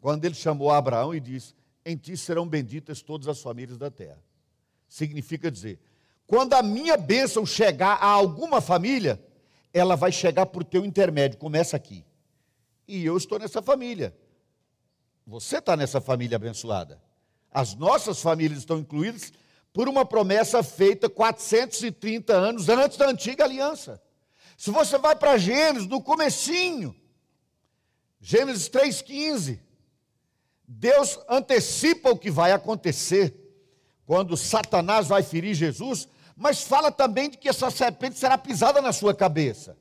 [0.00, 1.54] Quando ele chamou Abraão e disse:
[1.84, 4.22] Em ti serão benditas todas as famílias da terra.
[4.88, 5.78] Significa dizer,
[6.26, 9.22] quando a minha bênção chegar a alguma família,
[9.74, 11.38] ela vai chegar por teu intermédio.
[11.38, 12.02] Começa aqui.
[12.86, 14.16] E eu estou nessa família.
[15.26, 17.00] Você está nessa família abençoada.
[17.50, 19.32] As nossas famílias estão incluídas
[19.72, 24.02] por uma promessa feita 430 anos antes da antiga aliança.
[24.56, 26.94] Se você vai para Gênesis, no comecinho,
[28.20, 29.60] Gênesis 3,15,
[30.66, 33.34] Deus antecipa o que vai acontecer
[34.06, 38.92] quando Satanás vai ferir Jesus, mas fala também de que essa serpente será pisada na
[38.92, 39.76] sua cabeça.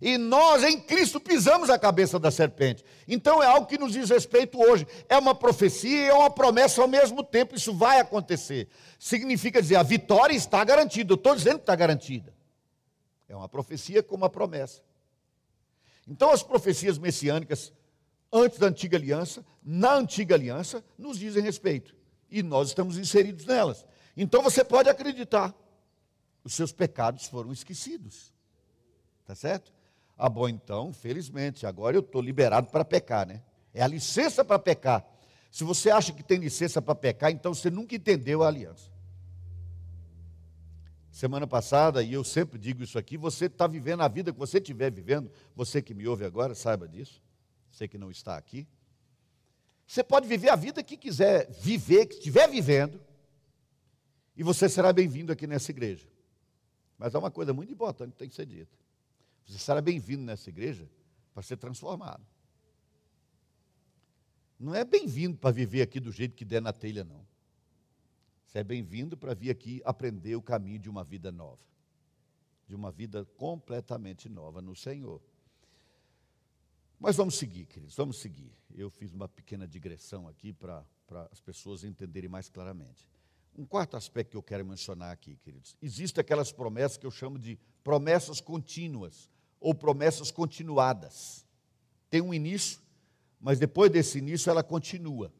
[0.00, 2.84] E nós, em Cristo, pisamos a cabeça da serpente.
[3.06, 4.86] Então é algo que nos diz respeito hoje.
[5.08, 7.56] É uma profecia e é uma promessa ao mesmo tempo.
[7.56, 8.68] Isso vai acontecer.
[8.98, 11.12] Significa dizer, a vitória está garantida.
[11.12, 12.32] Eu estou dizendo que está garantida.
[13.28, 14.82] É uma profecia com uma promessa.
[16.06, 17.72] Então as profecias messiânicas,
[18.32, 21.94] antes da antiga aliança, na antiga aliança, nos dizem respeito.
[22.30, 23.84] E nós estamos inseridos nelas.
[24.16, 25.52] Então você pode acreditar.
[26.44, 28.32] Os seus pecados foram esquecidos.
[29.26, 29.77] Tá certo?
[30.18, 33.40] Ah, bom, então, felizmente, agora eu estou liberado para pecar, né?
[33.72, 35.08] É a licença para pecar.
[35.48, 38.90] Se você acha que tem licença para pecar, então você nunca entendeu a aliança.
[41.12, 44.58] Semana passada, e eu sempre digo isso aqui, você está vivendo a vida que você
[44.58, 47.22] estiver vivendo, você que me ouve agora, saiba disso,
[47.70, 48.66] você que não está aqui.
[49.86, 53.00] Você pode viver a vida que quiser viver, que estiver vivendo,
[54.36, 56.06] e você será bem-vindo aqui nessa igreja.
[56.98, 58.76] Mas há uma coisa muito importante que tem que ser dita.
[59.48, 60.86] Você será bem-vindo nessa igreja
[61.32, 62.24] para ser transformado.
[64.58, 67.26] Não é bem-vindo para viver aqui do jeito que der na telha, não.
[68.44, 71.62] Você é bem-vindo para vir aqui aprender o caminho de uma vida nova.
[72.66, 75.22] De uma vida completamente nova no Senhor.
[76.98, 78.52] Mas vamos seguir, queridos, vamos seguir.
[78.74, 83.08] Eu fiz uma pequena digressão aqui para, para as pessoas entenderem mais claramente.
[83.56, 85.74] Um quarto aspecto que eu quero mencionar aqui, queridos.
[85.80, 91.44] Existem aquelas promessas que eu chamo de promessas contínuas ou promessas continuadas.
[92.10, 92.80] Tem um início,
[93.40, 95.32] mas depois desse início ela continua.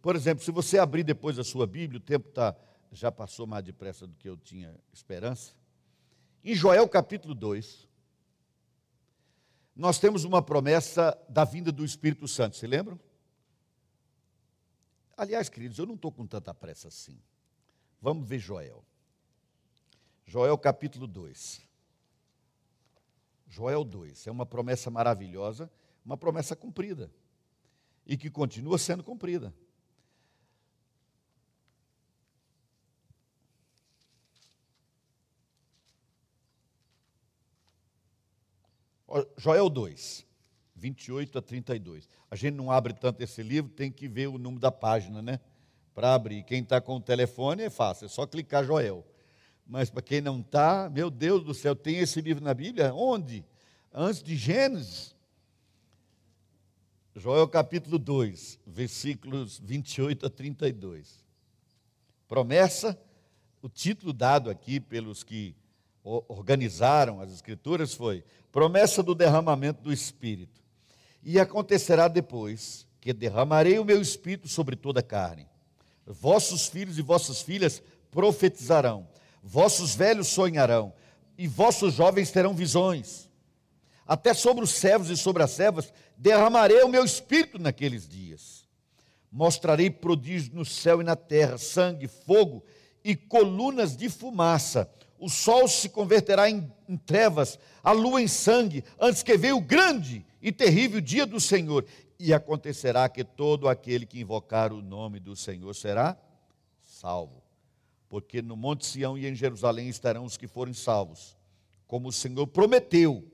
[0.00, 2.54] Por exemplo, se você abrir depois a sua Bíblia, o tempo tá,
[2.92, 5.52] já passou mais depressa do que eu tinha esperança.
[6.44, 7.88] Em Joel capítulo 2,
[9.74, 12.98] nós temos uma promessa da vinda do Espírito Santo, se lembram?
[15.16, 17.20] Aliás, queridos, eu não estou com tanta pressa assim.
[18.00, 18.84] Vamos ver Joel.
[20.24, 21.67] Joel capítulo 2.
[23.48, 24.26] Joel 2.
[24.26, 25.70] É uma promessa maravilhosa,
[26.04, 27.10] uma promessa cumprida.
[28.06, 29.52] E que continua sendo cumprida.
[39.38, 40.26] Joel 2,
[40.76, 42.08] 28 a 32.
[42.30, 45.40] A gente não abre tanto esse livro, tem que ver o número da página, né?
[45.94, 46.42] Para abrir.
[46.44, 49.04] Quem está com o telefone é fácil, é só clicar Joel.
[49.68, 52.94] Mas para quem não está, meu Deus do céu, tem esse livro na Bíblia?
[52.94, 53.44] Onde?
[53.92, 55.14] Antes de Gênesis.
[57.14, 61.22] Joel capítulo 2, versículos 28 a 32.
[62.26, 62.98] Promessa,
[63.60, 65.54] o título dado aqui pelos que
[66.02, 70.62] organizaram as Escrituras foi: Promessa do derramamento do Espírito.
[71.22, 75.46] E acontecerá depois que derramarei o meu Espírito sobre toda a carne.
[76.06, 79.06] Vossos filhos e vossas filhas profetizarão
[79.48, 80.92] vossos velhos sonharão,
[81.38, 83.30] e vossos jovens terão visões.
[84.06, 88.66] Até sobre os servos e sobre as servas derramarei o meu espírito naqueles dias.
[89.32, 92.62] Mostrarei prodígios no céu e na terra, sangue, fogo
[93.02, 94.90] e colunas de fumaça.
[95.18, 99.60] O sol se converterá em, em trevas, a lua em sangue, antes que venha o
[99.60, 101.86] grande e terrível dia do Senhor.
[102.18, 106.16] E acontecerá que todo aquele que invocar o nome do Senhor será
[106.82, 107.47] salvo
[108.08, 111.36] porque no Monte Sião e em Jerusalém estarão os que forem salvos,
[111.86, 113.30] como o Senhor prometeu.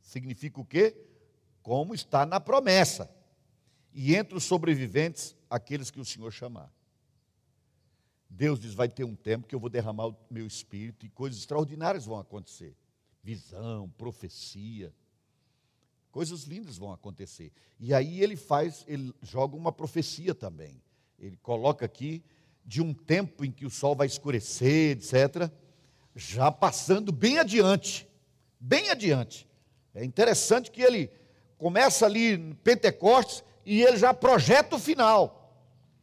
[0.00, 0.96] Significa o quê?
[1.62, 3.10] Como está na promessa.
[3.92, 6.72] E entre os sobreviventes, aqueles que o Senhor chamar.
[8.28, 11.40] Deus diz: vai ter um tempo que eu vou derramar o meu espírito e coisas
[11.40, 12.76] extraordinárias vão acontecer.
[13.22, 14.94] Visão, profecia,
[16.10, 17.52] coisas lindas vão acontecer.
[17.78, 20.82] E aí ele faz, ele joga uma profecia também.
[21.18, 22.22] Ele coloca aqui
[22.68, 25.50] de um tempo em que o sol vai escurecer, etc.,
[26.14, 28.06] já passando bem adiante,
[28.60, 29.48] bem adiante.
[29.94, 31.10] É interessante que ele
[31.56, 35.50] começa ali em Pentecostes e ele já projeta o final.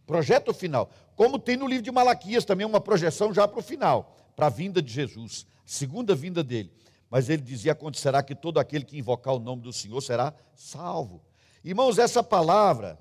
[0.08, 0.89] Projeta o final.
[1.15, 4.49] Como tem no livro de Malaquias também uma projeção já para o final, para a
[4.49, 6.73] vinda de Jesus, segunda vinda dele.
[7.12, 11.21] Mas ele dizia: acontecerá que todo aquele que invocar o nome do Senhor será salvo.
[11.63, 12.97] Irmãos, essa palavra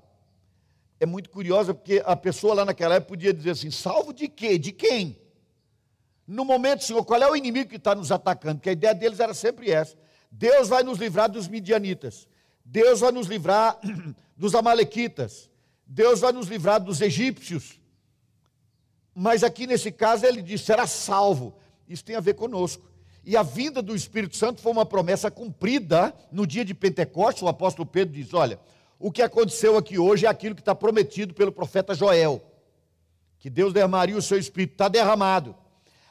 [0.99, 4.57] é muito curiosa, porque a pessoa lá naquela época podia dizer assim: salvo de quê?
[4.57, 5.19] De quem?
[6.27, 8.55] No momento, Senhor, qual é o inimigo que está nos atacando?
[8.55, 9.95] Porque a ideia deles era sempre essa:
[10.31, 12.27] Deus vai nos livrar dos midianitas,
[12.63, 13.79] Deus vai nos livrar
[14.35, 15.49] dos amalequitas,
[15.85, 17.79] Deus vai nos livrar dos egípcios.
[19.13, 21.55] Mas aqui nesse caso ele diz: será salvo.
[21.87, 22.89] Isso tem a ver conosco.
[23.23, 27.43] E a vinda do Espírito Santo foi uma promessa cumprida no dia de Pentecostes.
[27.43, 28.59] O apóstolo Pedro diz: olha,
[28.99, 32.41] o que aconteceu aqui hoje é aquilo que está prometido pelo profeta Joel,
[33.39, 35.55] que Deus derramaria o seu Espírito, está derramado.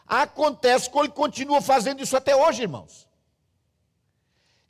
[0.07, 3.09] Acontece que ele continua fazendo isso até hoje, irmãos.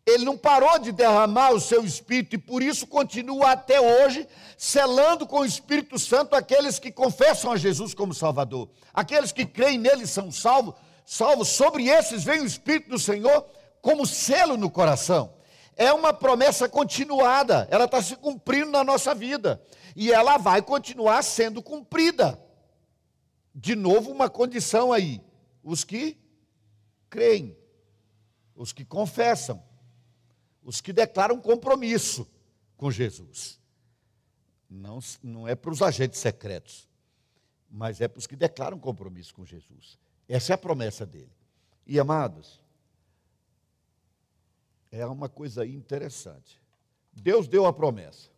[0.06, 5.26] Ele não parou de derramar o seu Espírito e por isso continua até hoje selando
[5.26, 8.68] com o Espírito Santo aqueles que confessam a Jesus como Salvador.
[8.92, 10.74] Aqueles que creem nele são salvos,
[11.06, 11.48] salvos.
[11.48, 13.46] Sobre esses vem o Espírito do Senhor
[13.80, 15.32] como selo no coração.
[15.76, 19.62] É uma promessa continuada, ela está se cumprindo na nossa vida
[19.96, 22.40] e ela vai continuar sendo cumprida.
[23.54, 25.20] De novo, uma condição aí:
[25.62, 26.18] os que
[27.08, 27.56] creem,
[28.54, 29.62] os que confessam
[30.64, 32.26] os que declaram compromisso
[32.76, 33.60] com Jesus.
[34.68, 36.88] Não, não é para os agentes secretos,
[37.70, 39.98] mas é para os que declaram compromisso com Jesus.
[40.26, 41.30] Essa é a promessa dele.
[41.86, 42.60] E amados,
[45.00, 46.60] é uma coisa interessante.
[47.12, 48.30] Deus deu a promessa.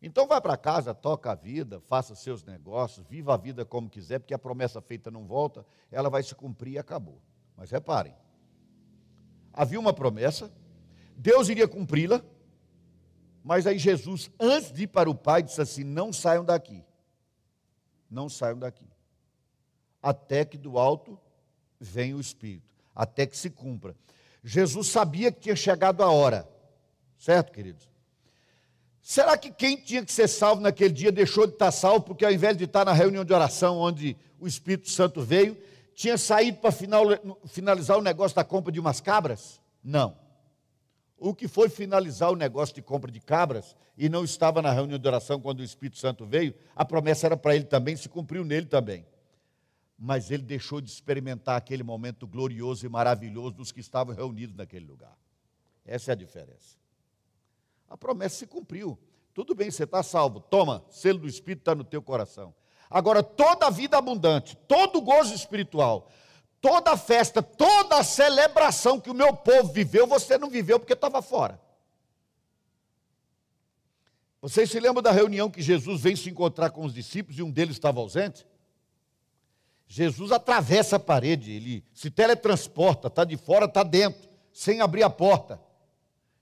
[0.00, 4.18] Então vai para casa, toca a vida, faça seus negócios, viva a vida como quiser,
[4.18, 7.20] porque a promessa feita não volta, ela vai se cumprir e acabou.
[7.56, 8.14] Mas reparem,
[9.52, 10.52] havia uma promessa,
[11.16, 12.20] Deus iria cumpri-la,
[13.44, 16.84] mas aí Jesus, antes de ir para o Pai, disse assim: Não saiam daqui,
[18.10, 18.88] não saiam daqui,
[20.02, 21.18] até que do alto
[21.78, 23.94] venha o Espírito, até que se cumpra.
[24.42, 26.48] Jesus sabia que tinha chegado a hora,
[27.18, 27.88] certo, queridos?
[29.00, 32.32] Será que quem tinha que ser salvo naquele dia deixou de estar salvo porque ao
[32.32, 35.56] invés de estar na reunião de oração onde o Espírito Santo veio,
[35.94, 36.72] tinha saído para
[37.48, 39.60] finalizar o negócio da compra de umas cabras?
[39.82, 40.22] Não
[41.22, 44.98] o que foi finalizar o negócio de compra de cabras e não estava na reunião
[44.98, 48.44] de oração quando o Espírito Santo veio, a promessa era para ele também, se cumpriu
[48.44, 49.06] nele também.
[50.04, 54.84] Mas ele deixou de experimentar aquele momento glorioso e maravilhoso dos que estavam reunidos naquele
[54.84, 55.16] lugar.
[55.86, 56.76] Essa é a diferença.
[57.88, 58.98] A promessa se cumpriu.
[59.32, 60.40] Tudo bem, você está salvo.
[60.40, 62.52] Toma, selo do Espírito está no teu coração.
[62.90, 66.10] Agora, toda a vida abundante, todo o gozo espiritual,
[66.60, 70.94] toda a festa, toda a celebração que o meu povo viveu, você não viveu porque
[70.94, 71.60] estava fora.
[74.40, 77.52] Vocês se lembram da reunião que Jesus vem se encontrar com os discípulos e um
[77.52, 78.44] deles estava ausente?
[79.94, 85.10] Jesus atravessa a parede, ele se teletransporta, está de fora, está dentro, sem abrir a
[85.10, 85.60] porta.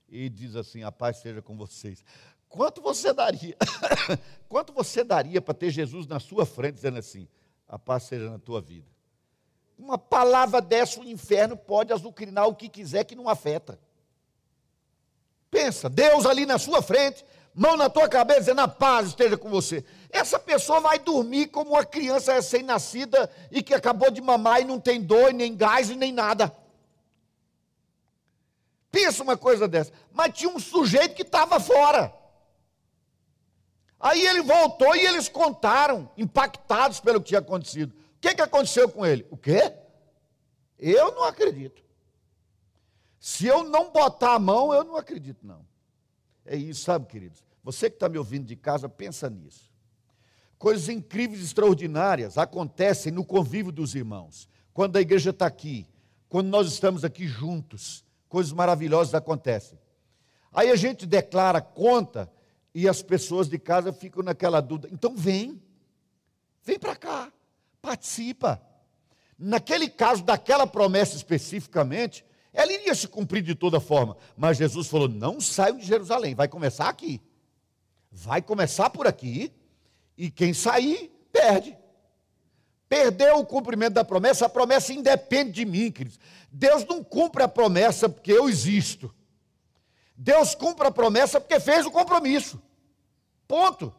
[0.07, 2.01] E diz assim: A paz seja com vocês.
[2.47, 3.57] Quanto você daria?
[4.47, 7.27] Quanto você daria para ter Jesus na sua frente, dizendo assim:
[7.67, 8.87] A paz seja na tua vida?
[9.77, 13.77] Uma palavra dessa, o inferno pode azucrinar o que quiser que não afeta.
[15.49, 19.49] Pensa, Deus ali na sua frente, mão na tua cabeça, dizendo a paz esteja com
[19.49, 19.83] você.
[20.09, 24.79] Essa pessoa vai dormir como uma criança recém-nascida e que acabou de mamar e não
[24.79, 26.55] tem dor, nem gás e nem nada.
[28.91, 29.91] Pensa uma coisa dessa.
[30.11, 32.13] Mas tinha um sujeito que estava fora.
[33.99, 39.03] Aí ele voltou e eles contaram, impactados pelo que tinha acontecido que, que aconteceu com
[39.03, 39.25] ele?
[39.31, 39.73] O quê?
[40.77, 41.83] Eu não acredito.
[43.19, 45.65] Se eu não botar a mão, eu não acredito, não.
[46.45, 47.43] É isso, sabe, queridos?
[47.63, 49.69] Você que está me ouvindo de casa, pensa nisso.
[50.57, 54.47] Coisas incríveis, extraordinárias acontecem no convívio dos irmãos.
[54.73, 55.87] Quando a igreja está aqui,
[56.29, 59.79] quando nós estamos aqui juntos, coisas maravilhosas acontecem.
[60.51, 62.31] Aí a gente declara conta
[62.73, 64.89] e as pessoas de casa ficam naquela dúvida.
[64.91, 65.61] Então vem,
[66.63, 67.31] vem para cá
[67.81, 68.61] participa.
[69.37, 72.23] Naquele caso, daquela promessa especificamente,
[72.53, 74.17] ela iria se cumprir de toda forma.
[74.35, 77.21] Mas Jesus falou: não saiam de Jerusalém, vai começar aqui.
[78.11, 79.53] Vai começar por aqui,
[80.17, 81.77] e quem sair, perde.
[82.89, 86.19] Perdeu o cumprimento da promessa, a promessa independe de mim, queridos.
[86.51, 89.13] Deus não cumpre a promessa porque eu existo.
[90.17, 92.61] Deus cumpre a promessa porque fez o compromisso.
[93.47, 93.95] Ponto.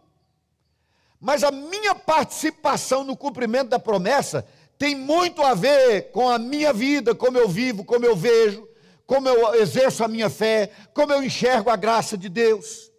[1.18, 4.46] Mas a minha participação no cumprimento da promessa
[4.82, 8.68] tem muito a ver com a minha vida, como eu vivo, como eu vejo,
[9.06, 12.90] como eu exerço a minha fé, como eu enxergo a graça de Deus.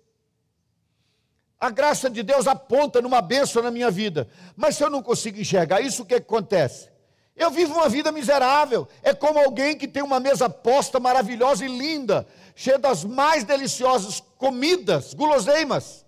[1.59, 4.29] A graça de Deus aponta numa bênção na minha vida.
[4.55, 6.89] Mas se eu não consigo enxergar isso, o que, que acontece?
[7.35, 8.87] Eu vivo uma vida miserável.
[9.01, 12.25] É como alguém que tem uma mesa posta maravilhosa e linda,
[12.55, 16.05] cheia das mais deliciosas comidas, guloseimas.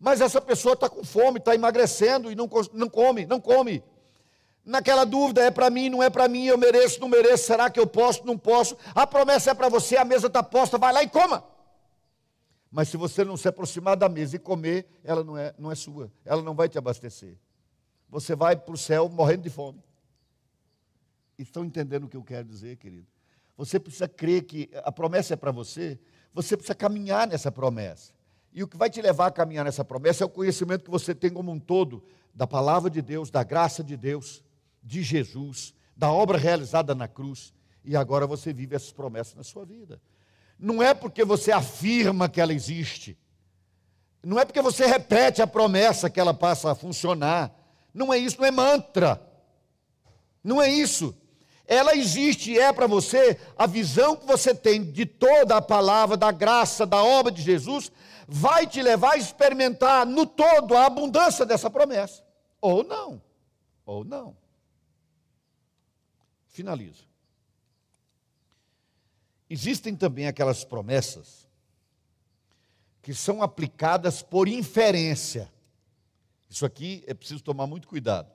[0.00, 3.84] Mas essa pessoa está com fome, está emagrecendo e não, não come, não come.
[4.68, 7.80] Naquela dúvida, é para mim, não é para mim, eu mereço, não mereço, será que
[7.80, 8.76] eu posso, não posso?
[8.94, 11.42] A promessa é para você, a mesa está posta, vai lá e coma.
[12.70, 15.74] Mas se você não se aproximar da mesa e comer, ela não é, não é
[15.74, 17.38] sua, ela não vai te abastecer.
[18.10, 19.82] Você vai para o céu morrendo de fome.
[21.38, 23.06] Estão entendendo o que eu quero dizer, querido?
[23.56, 25.98] Você precisa crer que a promessa é para você,
[26.34, 28.12] você precisa caminhar nessa promessa.
[28.52, 31.14] E o que vai te levar a caminhar nessa promessa é o conhecimento que você
[31.14, 32.04] tem como um todo
[32.34, 34.44] da palavra de Deus, da graça de Deus,
[34.88, 37.52] de Jesus, da obra realizada na cruz.
[37.84, 40.00] E agora você vive essas promessas na sua vida
[40.58, 43.16] não é porque você afirma que ela existe,
[44.22, 47.54] não é porque você repete a promessa que ela passa a funcionar,
[47.94, 49.22] não é isso, não é mantra,
[50.42, 51.14] não é isso.
[51.66, 56.16] Ela existe e é para você a visão que você tem de toda a palavra,
[56.16, 57.92] da graça, da obra de Jesus,
[58.26, 62.24] vai te levar a experimentar no todo a abundância dessa promessa.
[62.60, 63.22] Ou não,
[63.84, 64.34] ou não.
[66.58, 67.06] Finalizo.
[69.48, 71.48] Existem também aquelas promessas
[73.00, 75.52] que são aplicadas por inferência.
[76.50, 78.28] Isso aqui é preciso tomar muito cuidado.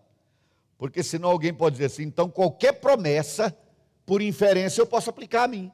[0.78, 3.54] Porque senão alguém pode dizer assim, então qualquer promessa,
[4.06, 5.70] por inferência, eu posso aplicar a mim.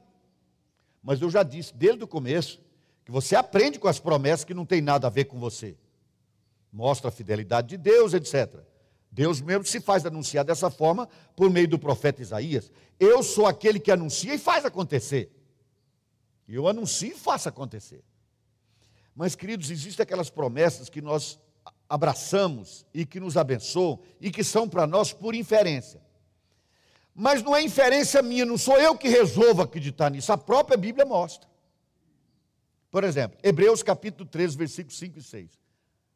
[1.00, 2.60] Mas eu já disse desde o começo
[3.04, 5.78] que você aprende com as promessas que não tem nada a ver com você.
[6.72, 8.69] Mostra a fidelidade de Deus, etc.
[9.10, 12.70] Deus mesmo se faz anunciar dessa forma por meio do profeta Isaías.
[12.98, 15.32] Eu sou aquele que anuncia e faz acontecer.
[16.48, 18.04] Eu anuncio e faço acontecer.
[19.14, 21.38] Mas, queridos, existem aquelas promessas que nós
[21.88, 26.00] abraçamos e que nos abençoam e que são para nós por inferência.
[27.14, 31.04] Mas não é inferência minha, não sou eu que resolvo acreditar nisso, a própria Bíblia
[31.04, 31.50] mostra.
[32.90, 35.58] Por exemplo, Hebreus capítulo 13, versículos 5 e 6.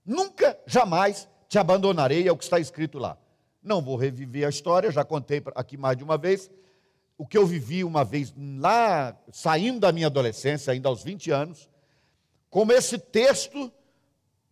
[0.05, 3.17] Nunca, jamais te abandonarei, é o que está escrito lá.
[3.63, 6.51] Não vou reviver a história, já contei aqui mais de uma vez.
[7.17, 11.71] O que eu vivi uma vez lá, saindo da minha adolescência, ainda aos 20 anos,
[12.51, 13.73] como esse texto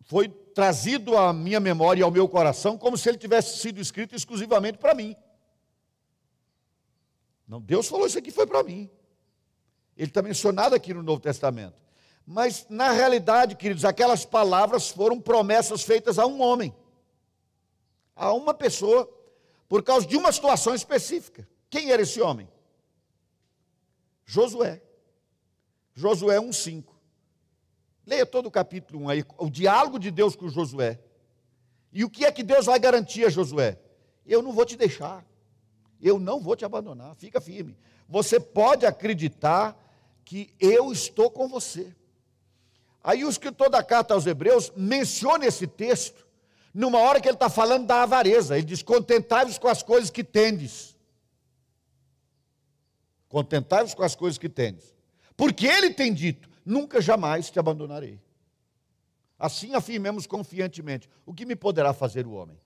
[0.05, 4.15] foi trazido à minha memória e ao meu coração, como se ele tivesse sido escrito
[4.15, 5.13] exclusivamente para mim.
[7.45, 8.89] Não, Deus falou isso aqui foi para mim.
[9.97, 11.75] Ele está mencionado aqui no Novo Testamento.
[12.25, 16.73] Mas, na realidade, queridos, aquelas palavras foram promessas feitas a um homem
[18.15, 19.09] a uma pessoa
[19.67, 21.47] por causa de uma situação específica.
[21.69, 22.47] Quem era esse homem?
[24.25, 24.81] Josué.
[25.93, 26.85] Josué 1,5.
[28.05, 30.99] Leia todo o capítulo 1 aí, o diálogo de Deus com Josué.
[31.91, 33.79] E o que é que Deus vai garantir a Josué?
[34.25, 35.25] Eu não vou te deixar.
[36.01, 37.15] Eu não vou te abandonar.
[37.15, 37.77] Fica firme.
[38.09, 39.77] Você pode acreditar
[40.25, 41.95] que eu estou com você.
[43.03, 46.22] Aí o escritor da carta aos Hebreus menciona esse texto
[46.73, 48.57] numa hora que ele está falando da avareza.
[48.57, 50.95] Ele diz: contentai-vos com as coisas que tendes.
[53.29, 54.95] Contentai-vos com as coisas que tendes.
[55.35, 58.19] Porque ele tem dito: nunca jamais te abandonarei.
[59.37, 62.57] Assim afirmemos confiantemente: o que me poderá fazer o homem?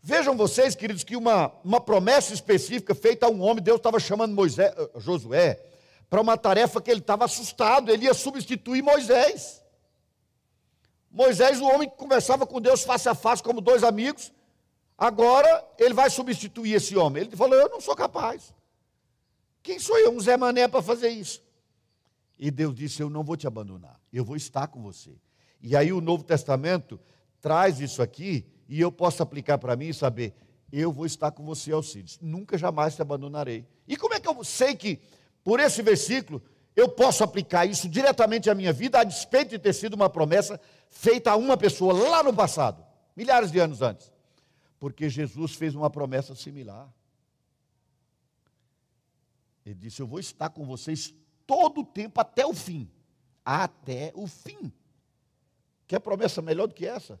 [0.00, 4.34] Vejam vocês, queridos, que uma, uma promessa específica feita a um homem, Deus estava chamando
[4.34, 5.72] Moisés, eh, Josué
[6.12, 9.61] para uma tarefa que ele estava assustado, ele ia substituir Moisés.
[11.12, 14.32] Moisés, o homem que conversava com Deus face a face como dois amigos,
[14.96, 17.24] agora ele vai substituir esse homem.
[17.24, 18.54] Ele falou: Eu não sou capaz.
[19.62, 21.42] Quem sou eu, um Zé Mané, para fazer isso?
[22.38, 25.12] E Deus disse: Eu não vou te abandonar, eu vou estar com você.
[25.60, 26.98] E aí o Novo Testamento
[27.42, 30.34] traz isso aqui e eu posso aplicar para mim e saber:
[30.72, 33.66] Eu vou estar com você, Alcides, nunca jamais te abandonarei.
[33.86, 34.98] E como é que eu sei que,
[35.44, 36.42] por esse versículo,
[36.74, 40.60] eu posso aplicar isso diretamente à minha vida, a despeito de ter sido uma promessa
[40.88, 44.10] feita a uma pessoa lá no passado, milhares de anos antes.
[44.78, 46.88] Porque Jesus fez uma promessa similar.
[49.64, 51.14] Ele disse: Eu vou estar com vocês
[51.46, 52.90] todo o tempo até o fim.
[53.44, 54.72] Até o fim.
[55.86, 57.20] Quer promessa melhor do que essa?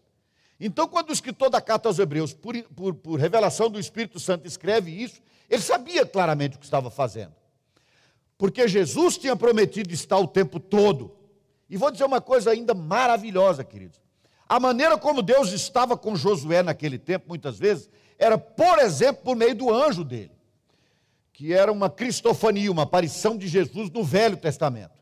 [0.58, 4.46] Então, quando o escritor da carta aos Hebreus, por, por, por revelação do Espírito Santo,
[4.46, 7.41] escreve isso, ele sabia claramente o que estava fazendo
[8.42, 11.14] porque Jesus tinha prometido estar o tempo todo.
[11.70, 14.00] E vou dizer uma coisa ainda maravilhosa, queridos.
[14.48, 17.88] A maneira como Deus estava com Josué naquele tempo, muitas vezes,
[18.18, 20.32] era, por exemplo, por meio do anjo dele,
[21.32, 24.98] que era uma cristofania, uma aparição de Jesus no Velho Testamento.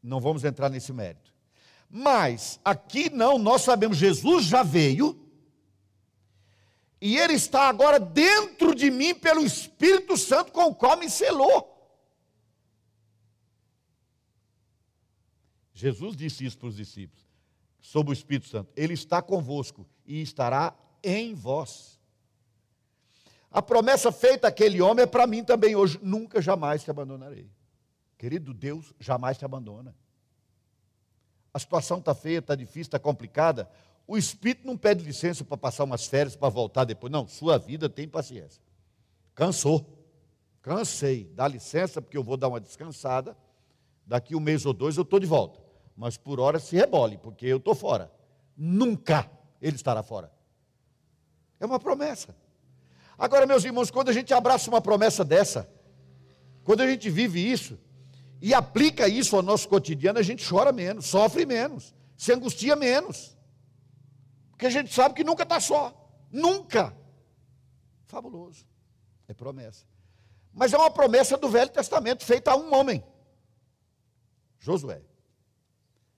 [0.00, 1.34] Não vamos entrar nesse mérito.
[1.90, 5.18] Mas aqui não, nós sabemos, Jesus já veio,
[7.00, 11.74] e Ele está agora dentro de mim pelo Espírito Santo com o qual me selou.
[15.76, 17.22] Jesus disse isso para os discípulos,
[17.78, 20.74] sobre o Espírito Santo: Ele está convosco e estará
[21.04, 22.00] em vós.
[23.50, 27.50] A promessa feita àquele homem é para mim também hoje: nunca, jamais te abandonarei.
[28.16, 29.94] Querido Deus, jamais te abandona.
[31.52, 33.68] A situação está feia, está difícil, está complicada.
[34.06, 37.12] O Espírito não pede licença para passar umas férias, para voltar depois.
[37.12, 38.62] Não, sua vida tem paciência.
[39.34, 39.86] Cansou.
[40.62, 41.30] Cansei.
[41.34, 43.36] Dá licença, porque eu vou dar uma descansada.
[44.06, 45.65] Daqui um mês ou dois eu estou de volta.
[45.96, 48.12] Mas por hora se rebole, porque eu estou fora.
[48.56, 49.30] Nunca
[49.60, 50.30] ele estará fora.
[51.58, 52.36] É uma promessa.
[53.18, 55.68] Agora, meus irmãos, quando a gente abraça uma promessa dessa,
[56.62, 57.78] quando a gente vive isso
[58.42, 63.36] e aplica isso ao nosso cotidiano, a gente chora menos, sofre menos, se angustia menos.
[64.50, 65.94] Porque a gente sabe que nunca está só.
[66.30, 66.94] Nunca.
[68.06, 68.66] Fabuloso.
[69.28, 69.84] É promessa.
[70.52, 73.04] Mas é uma promessa do Velho Testamento feita a um homem.
[74.58, 75.02] Josué.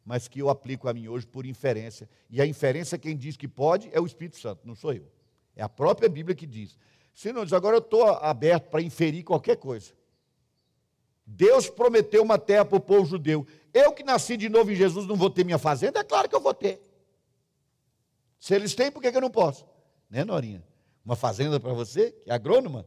[0.09, 2.09] Mas que eu aplico a mim hoje por inferência.
[2.31, 5.07] E a inferência, quem diz que pode, é o Espírito Santo, não sou eu.
[5.55, 6.79] É a própria Bíblia que diz.
[7.15, 9.93] Se diz, agora eu estou aberto para inferir qualquer coisa.
[11.27, 13.47] Deus prometeu uma terra para o povo judeu.
[13.75, 16.01] Eu que nasci de novo em Jesus não vou ter minha fazenda?
[16.01, 16.81] É claro que eu vou ter.
[18.41, 19.67] Se eles têm, por que, eu não posso?
[20.09, 20.65] Né, Norinha?
[21.05, 22.87] Uma fazenda para você, que é agrônoma?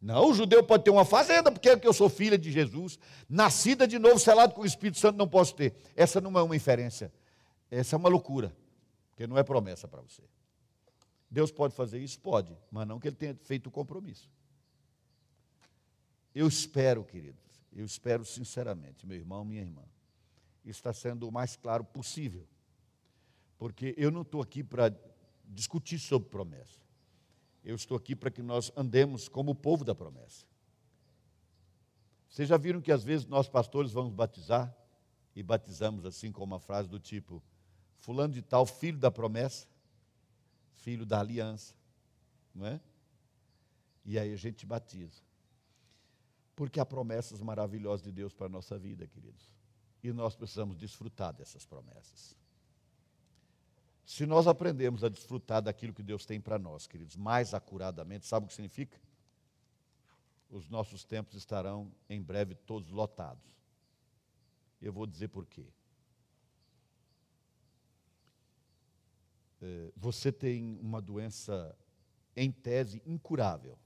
[0.00, 3.98] Não, o judeu pode ter uma fazenda, porque eu sou filha de Jesus, nascida de
[3.98, 5.74] novo, selado com o Espírito Santo, não posso ter.
[5.96, 7.12] Essa não é uma inferência,
[7.70, 8.56] essa é uma loucura,
[9.10, 10.22] porque não é promessa para você.
[11.30, 12.20] Deus pode fazer isso?
[12.20, 14.30] Pode, mas não que ele tenha feito o compromisso.
[16.34, 17.42] Eu espero, queridos,
[17.74, 19.82] eu espero sinceramente, meu irmão, minha irmã,
[20.64, 22.46] está sendo o mais claro possível
[23.58, 24.94] porque eu não estou aqui para
[25.44, 26.78] discutir sobre promessa.
[27.64, 30.46] Eu estou aqui para que nós andemos como o povo da promessa.
[32.28, 34.74] Vocês já viram que às vezes nós pastores vamos batizar
[35.34, 37.42] e batizamos assim com uma frase do tipo:
[37.98, 39.66] Fulano de Tal, filho da promessa,
[40.76, 41.74] filho da aliança,
[42.54, 42.80] não é?
[44.04, 45.22] E aí a gente batiza.
[46.54, 49.50] Porque há promessas maravilhosas de Deus para a nossa vida, queridos.
[50.02, 52.37] E nós precisamos desfrutar dessas promessas.
[54.08, 58.46] Se nós aprendemos a desfrutar daquilo que Deus tem para nós, queridos, mais acuradamente, sabe
[58.46, 58.98] o que significa?
[60.48, 63.54] Os nossos tempos estarão em breve todos lotados.
[64.80, 65.66] Eu vou dizer por quê.
[69.60, 71.76] É, você tem uma doença,
[72.34, 73.78] em tese, incurável,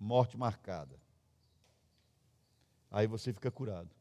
[0.00, 0.98] morte marcada.
[2.90, 3.94] Aí você fica curado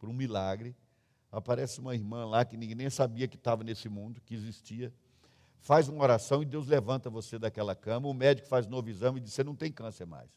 [0.00, 0.74] por um milagre
[1.30, 4.92] aparece uma irmã lá que ninguém nem sabia que estava nesse mundo, que existia.
[5.60, 8.08] Faz uma oração e Deus levanta você daquela cama.
[8.08, 10.30] O médico faz novo exame e diz: Você não tem câncer mais.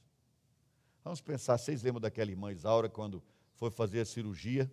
[1.04, 3.24] Vamos pensar, vocês lembram daquela irmã Isaura quando
[3.56, 4.72] foi fazer a cirurgia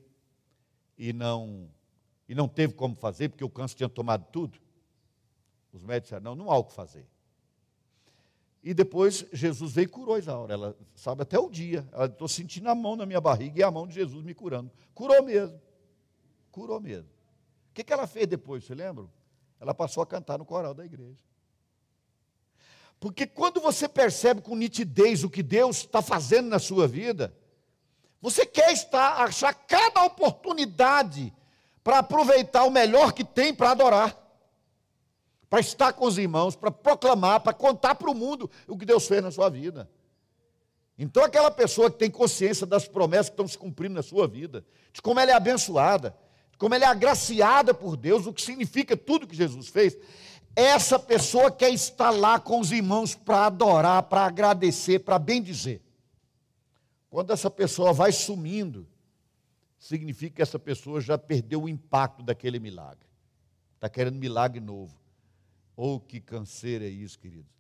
[0.99, 1.69] e não,
[2.29, 4.59] e não teve como fazer porque o câncer tinha tomado tudo?
[5.73, 7.07] Os médicos disseram: Não, não há o que fazer.
[8.62, 10.55] E depois Jesus veio e curou Isaura.
[10.55, 11.87] Ela sabe até o dia.
[11.93, 14.73] Ela estou sentindo a mão na minha barriga e a mão de Jesus me curando.
[14.93, 15.61] Curou mesmo
[16.57, 17.11] curou mesmo.
[17.71, 19.05] O que, que ela fez depois, você lembra?
[19.61, 21.19] Ela passou a cantar no coral da igreja.
[22.99, 27.37] Porque quando você percebe com nitidez o que Deus está fazendo na sua vida,
[28.23, 31.31] você quer estar, achar cada oportunidade
[31.85, 34.19] para aproveitar o melhor que tem para adorar,
[35.51, 39.07] para estar com os irmãos, para proclamar, para contar para o mundo o que Deus
[39.07, 39.91] fez na sua vida.
[40.99, 44.65] Então, aquela pessoa que tem consciência das promessas que estão se cumprindo na sua vida,
[44.91, 46.17] de como ela é abençoada,
[46.59, 49.97] como ela é agraciada por Deus, o que significa tudo que Jesus fez,
[50.55, 55.83] essa pessoa quer estar lá com os irmãos para adorar, para agradecer, para bendizer.
[57.11, 58.89] Quando essa pessoa vai sumindo,
[59.79, 63.07] significa que essa pessoa já perdeu o impacto daquele milagre.
[63.75, 64.99] Está querendo milagre novo.
[65.77, 67.53] Ou oh, que canseira é isso, queridos.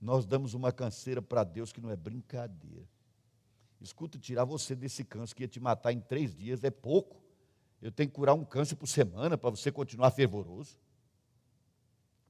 [0.00, 2.88] Nós damos uma canseira para Deus que não é brincadeira.
[3.78, 7.25] Escuta, tirar você desse câncer que ia te matar em três dias é pouco.
[7.80, 10.78] Eu tenho que curar um câncer por semana para você continuar fervoroso,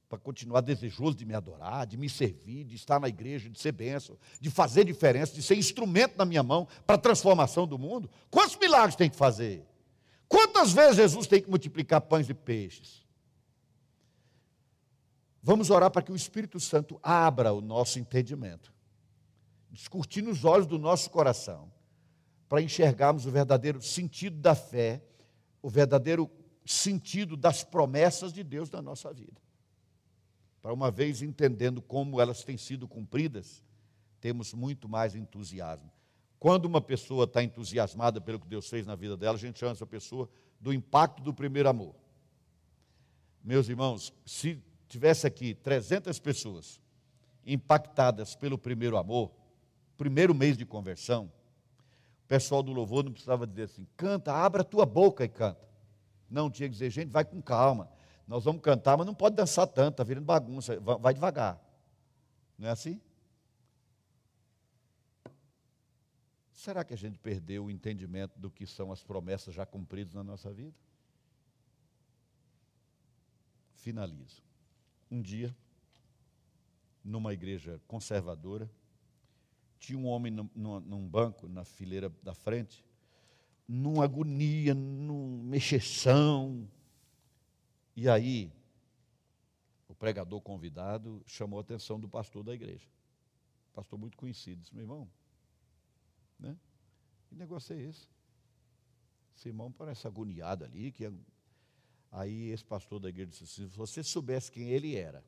[0.09, 3.73] para continuar desejoso de me adorar, de me servir, de estar na igreja, de ser
[3.73, 8.09] bênção, de fazer diferença, de ser instrumento na minha mão para a transformação do mundo.
[8.29, 9.65] Quantos milagres tem que fazer?
[10.27, 13.05] Quantas vezes Jesus tem que multiplicar pães e peixes?
[15.41, 18.73] Vamos orar para que o Espírito Santo abra o nosso entendimento,
[19.71, 21.71] descortine os olhos do nosso coração,
[22.49, 25.01] para enxergarmos o verdadeiro sentido da fé
[25.61, 26.29] o verdadeiro
[26.65, 29.41] sentido das promessas de Deus na nossa vida.
[30.61, 33.63] Para uma vez entendendo como elas têm sido cumpridas,
[34.19, 35.91] temos muito mais entusiasmo.
[36.39, 39.71] Quando uma pessoa está entusiasmada pelo que Deus fez na vida dela, a gente chama
[39.71, 40.29] essa pessoa
[40.59, 41.95] do impacto do primeiro amor.
[43.43, 46.81] Meus irmãos, se tivesse aqui 300 pessoas
[47.45, 49.31] impactadas pelo primeiro amor,
[49.97, 51.31] primeiro mês de conversão,
[52.27, 55.65] o pessoal do louvor não precisava dizer assim: canta, abra a tua boca e canta.
[56.29, 57.89] Não, tinha que dizer, gente, vai com calma.
[58.27, 61.57] Nós vamos cantar, mas não pode dançar tanto, está virando bagunça, vai devagar.
[62.57, 62.99] Não é assim?
[66.51, 70.21] Será que a gente perdeu o entendimento do que são as promessas já cumpridas na
[70.21, 70.75] nossa vida?
[73.75, 74.43] Finalizo.
[75.09, 75.55] Um dia,
[77.01, 78.69] numa igreja conservadora,
[79.79, 82.83] tinha um homem num, num banco, na fileira da frente,
[83.67, 86.67] numa agonia, numa mexeção.
[87.95, 88.51] E aí,
[89.87, 92.87] o pregador convidado chamou a atenção do pastor da igreja.
[93.73, 95.09] Pastor muito conhecido, disse, meu irmão,
[96.39, 96.57] né?
[97.27, 98.07] Que negócio é esse?
[99.35, 100.91] Esse irmão parece agoniado ali.
[100.91, 101.05] Que...
[101.05, 101.11] É
[102.11, 105.23] aí esse pastor da igreja disse se você soubesse quem ele era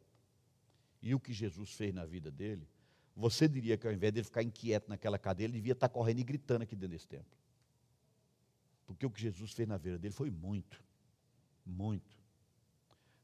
[1.01, 2.67] e o que Jesus fez na vida dele,
[3.19, 6.23] você diria que ao invés dele ficar inquieto naquela cadeia, ele devia estar correndo e
[6.23, 7.37] gritando aqui dentro desse templo.
[8.87, 10.81] Porque o que Jesus fez na vida dele foi muito,
[11.65, 12.17] muito.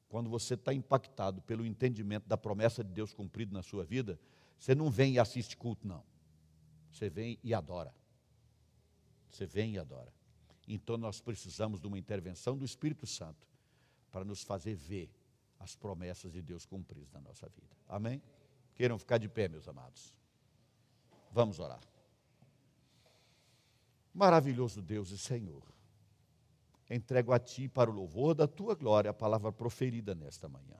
[0.09, 4.19] Quando você está impactado pelo entendimento da promessa de Deus cumprida na sua vida,
[4.59, 6.03] você não vem e assiste culto, não.
[6.91, 7.93] Você vem e adora.
[9.29, 10.13] Você vem e adora.
[10.67, 13.47] Então nós precisamos de uma intervenção do Espírito Santo
[14.11, 15.09] para nos fazer ver
[15.57, 17.75] as promessas de Deus cumpridas na nossa vida.
[17.87, 18.21] Amém?
[18.75, 20.13] Queiram ficar de pé, meus amados.
[21.31, 21.81] Vamos orar.
[24.13, 25.63] Maravilhoso Deus e Senhor,
[26.89, 30.77] entrego a Ti para o louvor da Tua glória a palavra proferida nesta manhã.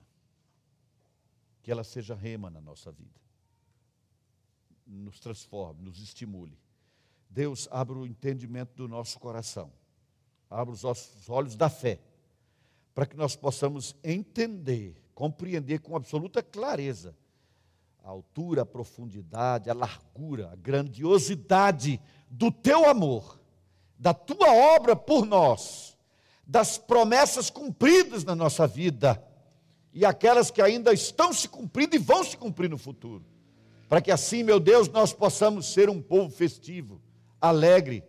[1.62, 3.26] Que ela seja rema na nossa vida
[4.86, 6.56] nos transforme, nos estimule.
[7.28, 9.72] Deus, abra o entendimento do nosso coração,
[10.48, 12.00] abra os nossos olhos da fé,
[12.94, 17.14] para que nós possamos entender, compreender com absoluta clareza
[18.06, 22.00] a altura, a profundidade, a largura, a grandiosidade
[22.30, 23.40] do teu amor,
[23.98, 25.98] da tua obra por nós,
[26.46, 29.20] das promessas cumpridas na nossa vida
[29.92, 33.24] e aquelas que ainda estão se cumprindo e vão se cumprir no futuro.
[33.88, 37.02] Para que assim, meu Deus, nós possamos ser um povo festivo,
[37.40, 38.04] alegre,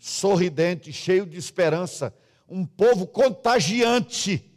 [0.00, 2.12] sorridente, cheio de esperança,
[2.48, 4.50] um povo contagiante,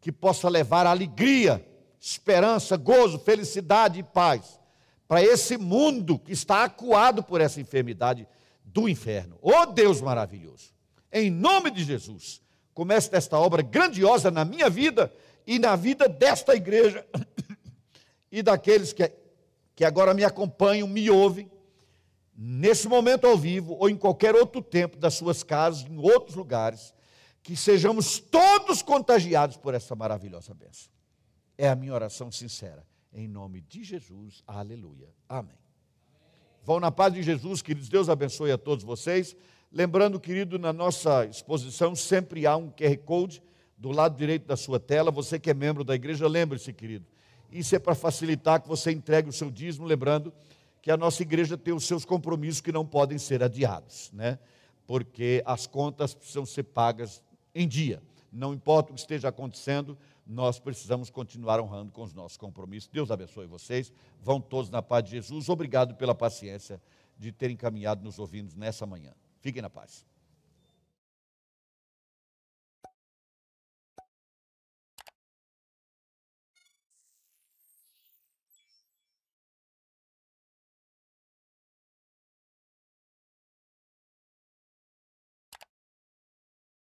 [0.00, 1.66] que possa levar alegria,
[2.10, 4.60] esperança, gozo, felicidade e paz
[5.08, 8.26] para esse mundo que está acuado por essa enfermidade
[8.64, 9.38] do inferno.
[9.40, 10.74] Oh Deus maravilhoso,
[11.12, 12.42] em nome de Jesus,
[12.74, 15.12] comece esta obra grandiosa na minha vida
[15.46, 17.06] e na vida desta igreja
[18.30, 19.12] e daqueles que
[19.76, 21.50] que agora me acompanham, me ouvem,
[22.34, 26.94] nesse momento ao vivo ou em qualquer outro tempo das suas casas, em outros lugares,
[27.42, 30.95] que sejamos todos contagiados por essa maravilhosa bênção.
[31.58, 32.84] É a minha oração sincera.
[33.12, 35.08] Em nome de Jesus, aleluia.
[35.28, 35.56] Amém.
[36.62, 37.88] Vão na paz de Jesus, queridos.
[37.88, 39.36] Deus abençoe a todos vocês.
[39.72, 43.42] Lembrando, querido, na nossa exposição sempre há um QR Code
[43.76, 45.10] do lado direito da sua tela.
[45.10, 47.06] Você que é membro da igreja, lembre-se, querido
[47.50, 50.32] isso é para facilitar que você entregue o seu dízimo, lembrando
[50.82, 54.38] que a nossa igreja tem os seus compromissos que não podem ser adiados, né?
[54.86, 57.22] Porque as contas precisam ser pagas
[57.54, 58.00] em dia.
[58.32, 62.88] Não importa o que esteja acontecendo, nós precisamos continuar honrando com os nossos compromissos.
[62.88, 63.92] Deus abençoe vocês.
[64.20, 65.48] Vão todos na paz de Jesus.
[65.48, 66.82] Obrigado pela paciência
[67.16, 69.14] de terem caminhado nos ouvindo nessa manhã.
[69.40, 70.04] Fiquem na paz.